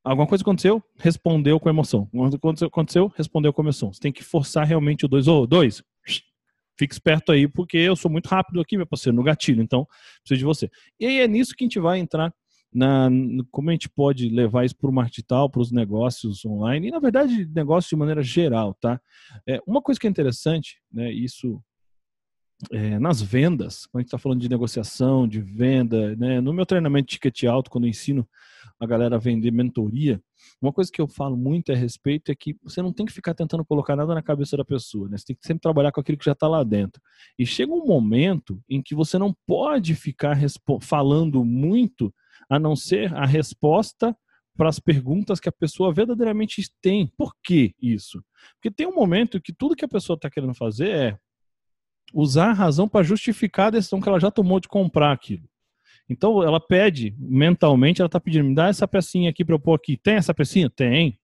alguma 0.03 0.27
coisa 0.27 0.43
aconteceu, 0.43 0.83
respondeu 0.97 1.59
com 1.59 1.69
emoção. 1.69 2.09
Alguma 2.13 2.37
coisa 2.37 2.65
aconteceu, 2.65 3.07
respondeu 3.15 3.53
com 3.53 3.61
emoção. 3.61 3.93
Você 3.93 3.99
tem 3.99 4.11
que 4.11 4.23
forçar 4.23 4.65
realmente 4.65 5.05
o 5.05 5.07
dois, 5.07 5.27
ou 5.27 5.43
oh, 5.43 5.47
dois, 5.47 5.83
Fique 6.77 6.93
esperto 6.93 7.31
aí, 7.31 7.47
porque 7.47 7.77
eu 7.77 7.95
sou 7.95 8.09
muito 8.09 8.27
rápido 8.27 8.59
aqui, 8.59 8.77
meu 8.77 8.87
parceiro, 8.87 9.15
no 9.15 9.23
gatilho, 9.23 9.61
então 9.61 9.87
preciso 10.23 10.39
de 10.39 10.45
você. 10.45 10.71
E 10.99 11.05
aí 11.05 11.19
é 11.19 11.27
nisso 11.27 11.55
que 11.55 11.63
a 11.63 11.67
gente 11.67 11.79
vai 11.79 11.99
entrar 11.99 12.33
na 12.73 13.07
como 13.51 13.69
a 13.69 13.73
gente 13.73 13.87
pode 13.87 14.29
levar 14.29 14.65
isso 14.65 14.75
para 14.75 14.89
o 14.89 14.93
marketing 14.93 15.15
digital, 15.15 15.49
para 15.49 15.61
os 15.61 15.71
negócios 15.71 16.43
online, 16.43 16.87
e 16.87 16.91
na 16.91 16.99
verdade, 16.99 17.47
negócios 17.53 17.89
de 17.89 17.95
maneira 17.95 18.23
geral, 18.23 18.73
tá? 18.73 18.99
É, 19.47 19.59
uma 19.67 19.81
coisa 19.81 19.99
que 19.99 20.07
é 20.07 20.09
interessante, 20.09 20.81
né, 20.91 21.11
isso 21.11 21.61
é, 22.71 22.97
nas 22.97 23.21
vendas, 23.21 23.85
quando 23.85 23.99
a 23.99 24.01
gente 24.01 24.07
está 24.07 24.17
falando 24.17 24.41
de 24.41 24.49
negociação, 24.49 25.27
de 25.27 25.41
venda, 25.41 26.15
né, 26.15 26.41
no 26.41 26.53
meu 26.53 26.65
treinamento 26.65 27.07
de 27.07 27.13
ticket 27.13 27.43
alto, 27.43 27.69
quando 27.69 27.83
eu 27.85 27.89
ensino 27.89 28.27
a 28.79 28.85
galera 28.85 29.17
vender 29.17 29.51
mentoria, 29.51 30.21
uma 30.61 30.73
coisa 30.73 30.91
que 30.91 31.01
eu 31.01 31.07
falo 31.07 31.37
muito 31.37 31.71
a 31.71 31.75
respeito 31.75 32.31
é 32.31 32.35
que 32.35 32.55
você 32.61 32.81
não 32.81 32.91
tem 32.91 33.05
que 33.05 33.13
ficar 33.13 33.33
tentando 33.33 33.63
colocar 33.63 33.95
nada 33.95 34.13
na 34.13 34.21
cabeça 34.21 34.57
da 34.57 34.65
pessoa, 34.65 35.07
né? 35.07 35.17
Você 35.17 35.27
tem 35.27 35.35
que 35.35 35.45
sempre 35.45 35.61
trabalhar 35.61 35.91
com 35.91 36.01
aquilo 36.01 36.17
que 36.17 36.25
já 36.25 36.33
está 36.33 36.47
lá 36.47 36.63
dentro. 36.63 37.01
E 37.37 37.45
chega 37.45 37.71
um 37.71 37.85
momento 37.85 38.61
em 38.69 38.81
que 38.81 38.93
você 38.93 39.17
não 39.17 39.35
pode 39.45 39.95
ficar 39.95 40.37
falando 40.81 41.43
muito 41.45 42.13
a 42.49 42.59
não 42.59 42.75
ser 42.75 43.13
a 43.15 43.25
resposta 43.25 44.15
para 44.55 44.69
as 44.69 44.79
perguntas 44.79 45.39
que 45.39 45.49
a 45.49 45.53
pessoa 45.53 45.93
verdadeiramente 45.93 46.61
tem. 46.81 47.07
Por 47.17 47.33
que 47.43 47.73
isso? 47.81 48.23
Porque 48.55 48.69
tem 48.69 48.87
um 48.87 48.93
momento 48.93 49.41
que 49.41 49.53
tudo 49.53 49.75
que 49.75 49.85
a 49.85 49.89
pessoa 49.89 50.15
está 50.15 50.29
querendo 50.29 50.53
fazer 50.53 50.89
é 50.89 51.17
usar 52.13 52.49
a 52.49 52.53
razão 52.53 52.87
para 52.87 53.03
justificar 53.03 53.67
a 53.67 53.71
decisão 53.71 53.99
que 53.99 54.07
ela 54.07 54.19
já 54.19 54.29
tomou 54.29 54.59
de 54.59 54.67
comprar 54.67 55.11
aquilo. 55.11 55.49
Então 56.09 56.43
ela 56.43 56.59
pede 56.59 57.15
mentalmente, 57.17 58.01
ela 58.01 58.07
está 58.07 58.19
pedindo, 58.19 58.45
me 58.45 58.55
dá 58.55 58.67
essa 58.67 58.87
pecinha 58.87 59.29
aqui 59.29 59.43
para 59.43 59.55
eu 59.55 59.59
pôr 59.59 59.73
aqui. 59.73 59.97
Tem 59.97 60.15
essa 60.15 60.33
pecinha? 60.33 60.69
Tem. 60.69 61.17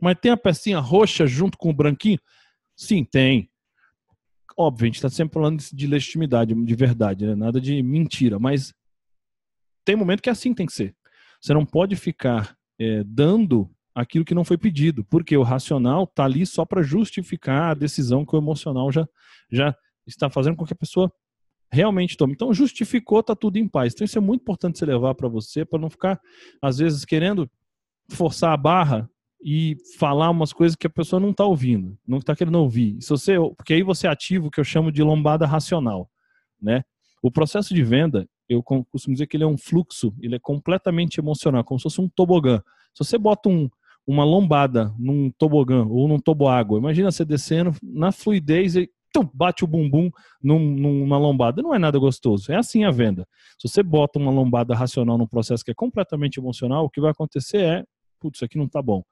Mas 0.00 0.16
tem 0.20 0.32
a 0.32 0.36
pecinha 0.36 0.78
roxa 0.78 1.26
junto 1.26 1.56
com 1.56 1.70
o 1.70 1.74
branquinho? 1.74 2.18
Sim, 2.76 3.04
tem. 3.04 3.50
Óbvio, 4.56 4.84
a 4.84 4.86
gente 4.86 4.96
está 4.96 5.08
sempre 5.08 5.34
falando 5.34 5.60
de 5.60 5.86
legitimidade, 5.86 6.54
de 6.54 6.74
verdade, 6.74 7.26
né? 7.26 7.34
nada 7.34 7.60
de 7.60 7.82
mentira, 7.82 8.38
mas 8.38 8.72
tem 9.84 9.96
momento 9.96 10.22
que 10.22 10.28
é 10.28 10.32
assim 10.32 10.54
tem 10.54 10.66
que 10.66 10.72
ser. 10.72 10.94
Você 11.40 11.52
não 11.52 11.66
pode 11.66 11.96
ficar 11.96 12.56
é, 12.78 13.02
dando 13.04 13.70
aquilo 13.94 14.24
que 14.24 14.34
não 14.34 14.44
foi 14.44 14.56
pedido, 14.56 15.04
porque 15.04 15.36
o 15.36 15.42
racional 15.42 16.04
está 16.04 16.24
ali 16.24 16.44
só 16.46 16.64
para 16.64 16.82
justificar 16.82 17.70
a 17.70 17.74
decisão 17.74 18.24
que 18.24 18.34
o 18.34 18.38
emocional 18.38 18.90
já, 18.90 19.06
já 19.50 19.76
está 20.06 20.28
fazendo 20.28 20.56
com 20.56 20.64
que 20.64 20.72
a 20.72 20.76
pessoa 20.76 21.12
realmente 21.74 22.16
tome. 22.16 22.32
Então, 22.32 22.54
justificou, 22.54 23.20
está 23.20 23.34
tudo 23.34 23.58
em 23.58 23.68
paz. 23.68 23.92
Então, 23.92 24.04
isso 24.04 24.16
é 24.16 24.20
muito 24.20 24.42
importante 24.42 24.78
você 24.78 24.86
levar 24.86 25.14
para 25.14 25.28
você, 25.28 25.64
para 25.64 25.78
não 25.78 25.90
ficar, 25.90 26.20
às 26.62 26.78
vezes, 26.78 27.04
querendo 27.04 27.50
forçar 28.08 28.52
a 28.52 28.56
barra 28.56 29.10
e 29.44 29.76
falar 29.98 30.30
umas 30.30 30.52
coisas 30.52 30.76
que 30.76 30.86
a 30.86 30.90
pessoa 30.90 31.20
não 31.20 31.30
está 31.30 31.44
ouvindo, 31.44 31.98
não 32.06 32.18
está 32.18 32.34
querendo 32.34 32.54
ouvir. 32.56 32.96
Se 33.00 33.10
você, 33.10 33.34
porque 33.56 33.74
aí 33.74 33.82
você 33.82 34.06
ativa 34.06 34.46
o 34.46 34.50
que 34.50 34.60
eu 34.60 34.64
chamo 34.64 34.90
de 34.90 35.02
lombada 35.02 35.46
racional, 35.46 36.08
né? 36.60 36.82
O 37.22 37.30
processo 37.30 37.74
de 37.74 37.82
venda, 37.82 38.28
eu 38.48 38.62
costumo 38.62 39.14
dizer 39.14 39.26
que 39.26 39.36
ele 39.36 39.44
é 39.44 39.46
um 39.46 39.58
fluxo, 39.58 40.14
ele 40.20 40.36
é 40.36 40.38
completamente 40.38 41.18
emocional, 41.18 41.64
como 41.64 41.78
se 41.78 41.84
fosse 41.84 42.00
um 42.00 42.08
tobogã. 42.08 42.62
Se 42.94 43.04
você 43.04 43.18
bota 43.18 43.48
um, 43.48 43.68
uma 44.06 44.24
lombada 44.24 44.94
num 44.98 45.30
tobogã 45.30 45.84
ou 45.84 46.06
num 46.06 46.18
toboágua, 46.18 46.78
imagina 46.78 47.10
você 47.10 47.24
descendo 47.24 47.72
na 47.82 48.12
fluidez 48.12 48.76
tum, 49.14 49.30
bate 49.32 49.62
o 49.62 49.66
bumbum 49.66 50.10
num, 50.42 50.58
numa 50.58 51.16
lombada. 51.16 51.62
Não 51.62 51.72
é 51.72 51.78
nada 51.78 51.98
gostoso. 51.98 52.50
É 52.50 52.56
assim 52.56 52.84
a 52.84 52.90
venda. 52.90 53.26
Se 53.58 53.68
você 53.68 53.82
bota 53.82 54.18
uma 54.18 54.32
lombada 54.32 54.74
racional 54.74 55.16
num 55.16 55.26
processo 55.26 55.64
que 55.64 55.70
é 55.70 55.74
completamente 55.74 56.38
emocional, 56.38 56.84
o 56.84 56.90
que 56.90 57.00
vai 57.00 57.12
acontecer 57.12 57.58
é, 57.58 57.84
putz, 58.20 58.38
isso 58.38 58.44
aqui 58.44 58.58
não 58.58 58.68
tá 58.68 58.82
bom. 58.82 59.02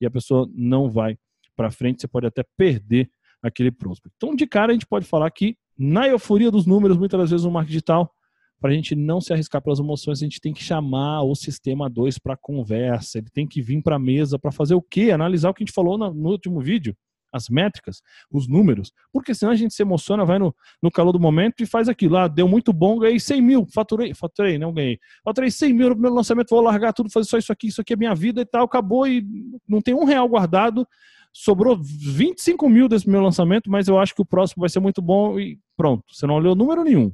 E 0.00 0.06
a 0.06 0.10
pessoa 0.10 0.50
não 0.52 0.90
vai 0.90 1.16
para 1.56 1.70
frente, 1.70 2.00
você 2.00 2.08
pode 2.08 2.26
até 2.26 2.44
perder 2.56 3.08
aquele 3.40 3.70
prospect. 3.70 4.14
Então, 4.16 4.34
de 4.34 4.46
cara, 4.46 4.72
a 4.72 4.74
gente 4.74 4.86
pode 4.86 5.06
falar 5.06 5.30
que 5.30 5.56
na 5.78 6.08
euforia 6.08 6.50
dos 6.50 6.66
números, 6.66 6.96
muitas 6.96 7.30
vezes 7.30 7.44
no 7.44 7.50
marketing 7.50 7.72
digital, 7.72 8.12
para 8.60 8.70
a 8.70 8.74
gente 8.74 8.94
não 8.94 9.20
se 9.20 9.32
arriscar 9.32 9.60
pelas 9.60 9.80
emoções, 9.80 10.20
a 10.20 10.24
gente 10.24 10.40
tem 10.40 10.52
que 10.52 10.62
chamar 10.62 11.22
o 11.22 11.34
sistema 11.34 11.90
2 11.90 12.18
para 12.18 12.36
conversa, 12.36 13.18
ele 13.18 13.28
tem 13.32 13.46
que 13.46 13.60
vir 13.60 13.82
para 13.82 13.96
a 13.96 13.98
mesa 13.98 14.38
para 14.38 14.52
fazer 14.52 14.74
o 14.74 14.82
quê? 14.82 15.10
Analisar 15.10 15.50
o 15.50 15.54
que 15.54 15.62
a 15.62 15.66
gente 15.66 15.74
falou 15.74 15.98
no, 15.98 16.14
no, 16.14 16.30
último 16.30 16.60
vídeo, 16.60 16.96
as 17.32 17.48
métricas, 17.48 18.02
os 18.30 18.46
números, 18.46 18.92
porque 19.12 19.34
senão 19.34 19.52
a 19.52 19.56
gente 19.56 19.74
se 19.74 19.82
emociona, 19.82 20.24
vai 20.24 20.38
no, 20.38 20.54
no 20.82 20.90
calor 20.90 21.12
do 21.12 21.20
momento 21.20 21.62
e 21.62 21.66
faz 21.66 21.88
aquilo, 21.88 22.16
ah, 22.16 22.28
deu 22.28 22.46
muito 22.46 22.72
bom, 22.72 22.98
ganhei 22.98 23.18
100 23.18 23.42
mil, 23.42 23.66
faturei, 23.72 24.12
faturei, 24.14 24.58
não 24.58 24.72
ganhei, 24.72 24.98
faturei 25.24 25.50
100 25.50 25.72
mil 25.72 25.88
no 25.88 25.94
primeiro 25.94 26.14
lançamento, 26.14 26.50
vou 26.50 26.60
largar 26.60 26.92
tudo, 26.92 27.10
fazer 27.10 27.28
só 27.28 27.38
isso 27.38 27.52
aqui, 27.52 27.68
isso 27.68 27.80
aqui 27.80 27.94
é 27.94 27.96
minha 27.96 28.14
vida 28.14 28.42
e 28.42 28.44
tal, 28.44 28.64
acabou 28.64 29.06
e 29.06 29.24
não 29.66 29.80
tem 29.80 29.94
um 29.94 30.04
real 30.04 30.28
guardado, 30.28 30.86
sobrou 31.32 31.78
25 31.80 32.68
mil 32.68 32.88
desse 32.88 33.08
meu 33.08 33.22
lançamento, 33.22 33.70
mas 33.70 33.88
eu 33.88 33.98
acho 33.98 34.14
que 34.14 34.22
o 34.22 34.26
próximo 34.26 34.60
vai 34.60 34.68
ser 34.68 34.80
muito 34.80 35.00
bom 35.00 35.40
e 35.40 35.58
pronto. 35.76 36.04
Você 36.12 36.26
não 36.26 36.34
olhou 36.34 36.54
número 36.54 36.84
nenhum. 36.84 37.10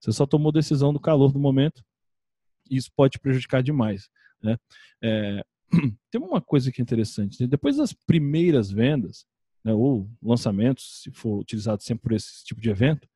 Você 0.00 0.12
só 0.12 0.24
tomou 0.24 0.52
decisão 0.52 0.92
do 0.92 1.00
calor 1.00 1.32
do 1.32 1.38
momento. 1.38 1.82
E 2.70 2.76
isso 2.76 2.90
pode 2.94 3.18
prejudicar 3.18 3.62
demais. 3.62 4.08
Né? 4.42 4.56
É, 5.02 5.44
tem 6.10 6.20
uma 6.20 6.40
coisa 6.40 6.70
que 6.70 6.80
é 6.80 6.84
interessante. 6.84 7.40
Né? 7.40 7.48
Depois 7.48 7.76
das 7.76 7.92
primeiras 7.92 8.70
vendas, 8.70 9.26
né, 9.66 9.72
ou 9.72 10.08
lançamentos, 10.22 11.02
se 11.02 11.10
for 11.10 11.40
utilizado 11.40 11.82
sempre 11.82 12.04
por 12.04 12.12
esse 12.12 12.44
tipo 12.44 12.60
de 12.60 12.70
evento, 12.70 13.08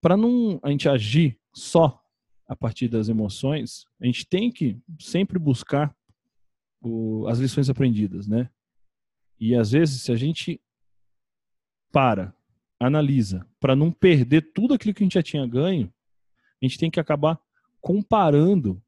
para 0.00 0.16
não 0.16 0.60
a 0.62 0.70
gente 0.70 0.88
agir 0.88 1.36
só 1.52 2.00
a 2.46 2.54
partir 2.54 2.86
das 2.86 3.08
emoções, 3.08 3.84
a 4.00 4.06
gente 4.06 4.24
tem 4.24 4.48
que 4.52 4.80
sempre 5.00 5.40
buscar 5.40 5.92
o, 6.80 7.26
as 7.26 7.40
lições 7.40 7.68
aprendidas, 7.68 8.28
né? 8.28 8.48
E 9.40 9.56
às 9.56 9.72
vezes, 9.72 10.02
se 10.02 10.12
a 10.12 10.14
gente 10.14 10.60
para, 11.90 12.32
analisa, 12.78 13.44
para 13.58 13.74
não 13.74 13.90
perder 13.90 14.52
tudo 14.52 14.74
aquilo 14.74 14.94
que 14.94 15.02
a 15.02 15.06
gente 15.06 15.14
já 15.14 15.22
tinha 15.22 15.44
ganho, 15.48 15.92
a 16.62 16.64
gente 16.64 16.78
tem 16.78 16.92
que 16.92 17.00
acabar 17.00 17.40
comparando 17.80 18.80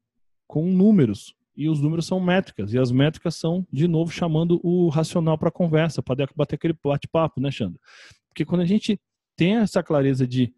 com 0.47 0.71
números. 0.71 1.35
E 1.59 1.67
os 1.67 1.81
números 1.81 2.07
são 2.07 2.21
métricas. 2.21 2.71
E 2.73 2.79
as 2.79 2.89
métricas 2.89 3.35
são, 3.35 3.67
de 3.69 3.85
novo, 3.85 4.09
chamando 4.09 4.61
o 4.63 4.87
racional 4.87 5.37
para 5.37 5.51
conversa, 5.51 6.01
para 6.01 6.25
bater 6.33 6.55
aquele 6.55 6.73
bate-papo, 6.81 7.41
né, 7.41 7.51
Xandro? 7.51 7.77
Porque 8.29 8.45
quando 8.45 8.61
a 8.61 8.65
gente 8.65 8.97
tem 9.35 9.57
essa 9.57 9.83
clareza 9.83 10.25
de 10.25 10.53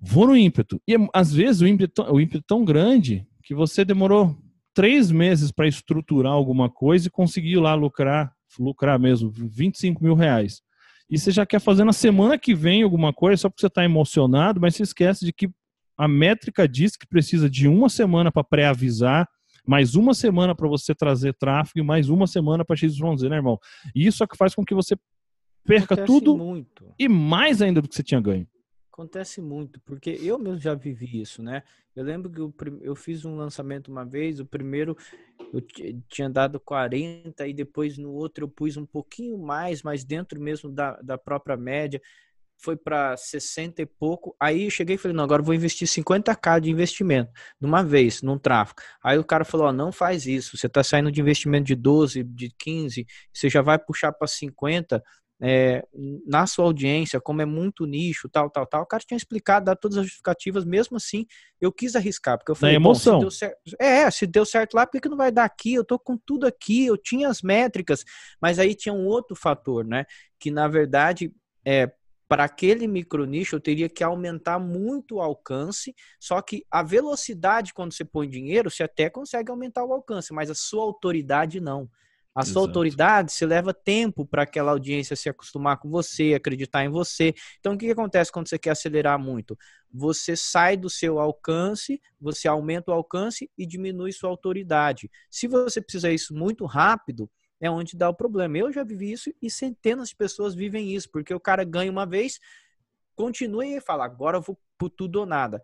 vou 0.00 0.28
no 0.28 0.36
ímpeto, 0.36 0.80
e 0.88 0.96
às 1.12 1.30
vezes 1.30 1.60
o 1.60 1.66
ímpeto, 1.66 2.02
o 2.10 2.18
ímpeto 2.18 2.38
é 2.38 2.48
tão 2.48 2.64
grande 2.64 3.26
que 3.42 3.54
você 3.54 3.84
demorou 3.84 4.34
três 4.72 5.10
meses 5.10 5.52
para 5.52 5.68
estruturar 5.68 6.32
alguma 6.32 6.70
coisa 6.70 7.08
e 7.08 7.10
conseguiu 7.10 7.60
lá 7.60 7.74
lucrar 7.74 8.34
lucrar 8.58 8.98
mesmo 8.98 9.30
25 9.30 10.02
mil 10.02 10.14
reais. 10.14 10.62
E 11.10 11.18
você 11.18 11.30
já 11.30 11.44
quer 11.44 11.60
fazer 11.60 11.84
na 11.84 11.92
semana 11.92 12.38
que 12.38 12.54
vem 12.54 12.82
alguma 12.82 13.12
coisa 13.12 13.42
só 13.42 13.50
porque 13.50 13.60
você 13.60 13.66
está 13.66 13.84
emocionado, 13.84 14.58
mas 14.58 14.74
você 14.74 14.84
esquece 14.84 15.26
de 15.26 15.34
que 15.34 15.50
a 15.98 16.08
métrica 16.08 16.66
diz 16.66 16.96
que 16.96 17.06
precisa 17.06 17.50
de 17.50 17.68
uma 17.68 17.90
semana 17.90 18.32
para 18.32 18.42
pré-avisar, 18.42 19.28
mais 19.66 19.94
uma 19.94 20.14
semana 20.14 20.54
para 20.54 20.68
você 20.68 20.94
trazer 20.94 21.34
tráfego 21.34 21.80
e 21.80 21.82
mais 21.82 22.08
uma 22.08 22.26
semana 22.26 22.64
para 22.64 22.76
XYZ, 22.76 23.22
né, 23.28 23.36
irmão? 23.36 23.58
E 23.94 24.06
isso 24.06 24.22
é 24.22 24.26
que 24.26 24.36
faz 24.36 24.54
com 24.54 24.64
que 24.64 24.74
você 24.74 24.96
perca 25.64 25.94
Acontece 25.94 26.06
tudo 26.06 26.36
muito. 26.36 26.94
e 26.98 27.08
mais 27.08 27.60
ainda 27.60 27.82
do 27.82 27.88
que 27.88 27.94
você 27.94 28.02
tinha 28.02 28.20
ganho. 28.20 28.46
Acontece 28.92 29.42
muito, 29.42 29.78
porque 29.80 30.18
eu 30.22 30.38
mesmo 30.38 30.58
já 30.58 30.74
vivi 30.74 31.20
isso, 31.20 31.42
né? 31.42 31.62
Eu 31.94 32.02
lembro 32.02 32.30
que 32.30 32.40
eu, 32.40 32.54
eu 32.80 32.94
fiz 32.94 33.26
um 33.26 33.36
lançamento 33.36 33.88
uma 33.88 34.04
vez, 34.04 34.40
o 34.40 34.46
primeiro 34.46 34.96
eu 35.52 35.60
tinha 36.08 36.30
dado 36.30 36.58
40 36.58 37.46
e 37.46 37.52
depois 37.52 37.98
no 37.98 38.10
outro 38.12 38.44
eu 38.44 38.48
pus 38.48 38.76
um 38.78 38.86
pouquinho 38.86 39.36
mais, 39.36 39.82
mas 39.82 40.02
dentro 40.02 40.40
mesmo 40.40 40.70
da, 40.70 40.96
da 41.02 41.18
própria 41.18 41.56
média, 41.58 42.00
foi 42.58 42.76
para 42.76 43.16
60 43.16 43.82
e 43.82 43.86
pouco. 43.86 44.34
Aí 44.40 44.64
eu 44.64 44.70
cheguei 44.70 44.96
e 44.96 44.98
falei, 44.98 45.16
não, 45.16 45.24
agora 45.24 45.42
vou 45.42 45.54
investir 45.54 45.86
50k 45.86 46.60
de 46.60 46.70
investimento, 46.70 47.30
de 47.60 47.66
uma 47.66 47.82
vez, 47.82 48.22
num 48.22 48.38
tráfego. 48.38 48.80
Aí 49.02 49.18
o 49.18 49.24
cara 49.24 49.44
falou, 49.44 49.66
ó, 49.66 49.72
não 49.72 49.92
faz 49.92 50.26
isso, 50.26 50.56
você 50.56 50.66
está 50.66 50.82
saindo 50.82 51.10
de 51.12 51.20
investimento 51.20 51.64
de 51.64 51.74
12, 51.74 52.22
de 52.22 52.52
15, 52.58 53.06
você 53.32 53.48
já 53.48 53.62
vai 53.62 53.78
puxar 53.78 54.12
para 54.12 54.26
50, 54.26 55.02
é, 55.40 55.86
na 56.26 56.46
sua 56.46 56.64
audiência, 56.64 57.20
como 57.20 57.42
é 57.42 57.44
muito 57.44 57.84
nicho, 57.84 58.28
tal, 58.28 58.48
tal, 58.48 58.66
tal. 58.66 58.82
O 58.82 58.86
cara 58.86 59.02
tinha 59.06 59.16
explicado, 59.16 59.66
dado 59.66 59.78
todas 59.78 59.98
as 59.98 60.04
justificativas, 60.04 60.64
mesmo 60.64 60.96
assim, 60.96 61.26
eu 61.60 61.70
quis 61.70 61.94
arriscar, 61.94 62.38
porque 62.38 62.50
eu 62.50 62.54
falei, 62.54 62.74
é 62.74 62.76
emoção. 62.76 63.20
Bom, 63.20 63.30
se 63.30 63.38
certo, 63.38 63.58
é, 63.78 64.10
se 64.10 64.26
deu 64.26 64.46
certo 64.46 64.74
lá, 64.74 64.86
por 64.86 65.00
que, 65.00 65.08
não 65.08 65.16
vai 65.16 65.30
dar 65.30 65.44
aqui? 65.44 65.74
Eu 65.74 65.84
tô 65.84 65.98
com 65.98 66.16
tudo 66.16 66.46
aqui, 66.46 66.86
eu 66.86 66.96
tinha 66.96 67.28
as 67.28 67.42
métricas, 67.42 68.04
mas 68.40 68.58
aí 68.58 68.74
tinha 68.74 68.94
um 68.94 69.06
outro 69.06 69.36
fator, 69.36 69.84
né? 69.84 70.06
Que 70.40 70.50
na 70.50 70.68
verdade, 70.68 71.30
é, 71.64 71.92
para 72.28 72.44
aquele 72.44 72.86
micronicho 72.88 73.56
eu 73.56 73.60
teria 73.60 73.88
que 73.88 74.02
aumentar 74.02 74.58
muito 74.58 75.16
o 75.16 75.20
alcance, 75.20 75.94
só 76.20 76.40
que 76.42 76.64
a 76.70 76.82
velocidade 76.82 77.72
quando 77.72 77.92
você 77.92 78.04
põe 78.04 78.28
dinheiro, 78.28 78.70
você 78.70 78.82
até 78.82 79.08
consegue 79.08 79.50
aumentar 79.50 79.84
o 79.84 79.92
alcance, 79.92 80.32
mas 80.32 80.50
a 80.50 80.54
sua 80.54 80.82
autoridade 80.82 81.60
não. 81.60 81.88
A 82.36 82.42
sua 82.44 82.50
Exato. 82.50 82.66
autoridade 82.66 83.32
se 83.32 83.46
leva 83.46 83.72
tempo 83.72 84.26
para 84.26 84.42
aquela 84.42 84.72
audiência 84.72 85.16
se 85.16 85.26
acostumar 85.26 85.78
com 85.78 85.88
você, 85.88 86.34
acreditar 86.34 86.84
em 86.84 86.90
você. 86.90 87.34
Então, 87.58 87.72
o 87.72 87.78
que, 87.78 87.86
que 87.86 87.92
acontece 87.92 88.30
quando 88.30 88.46
você 88.46 88.58
quer 88.58 88.72
acelerar 88.72 89.18
muito? 89.18 89.56
Você 89.90 90.36
sai 90.36 90.76
do 90.76 90.90
seu 90.90 91.18
alcance, 91.18 91.98
você 92.20 92.46
aumenta 92.46 92.90
o 92.90 92.94
alcance 92.94 93.50
e 93.56 93.66
diminui 93.66 94.12
sua 94.12 94.28
autoridade. 94.28 95.10
Se 95.30 95.48
você 95.48 95.80
precisa 95.80 96.12
isso 96.12 96.34
muito 96.34 96.66
rápido, 96.66 97.30
é 97.60 97.70
onde 97.70 97.96
dá 97.96 98.08
o 98.08 98.14
problema. 98.14 98.58
Eu 98.58 98.72
já 98.72 98.84
vivi 98.84 99.12
isso 99.12 99.32
e 99.40 99.50
centenas 99.50 100.10
de 100.10 100.16
pessoas 100.16 100.54
vivem 100.54 100.94
isso, 100.94 101.10
porque 101.10 101.32
o 101.32 101.40
cara 101.40 101.64
ganha 101.64 101.90
uma 101.90 102.06
vez, 102.06 102.38
continua 103.14 103.66
e 103.66 103.80
fala, 103.80 104.04
agora 104.04 104.36
eu 104.36 104.42
vou 104.42 104.58
por 104.78 104.90
tudo 104.90 105.20
ou 105.20 105.26
nada 105.26 105.62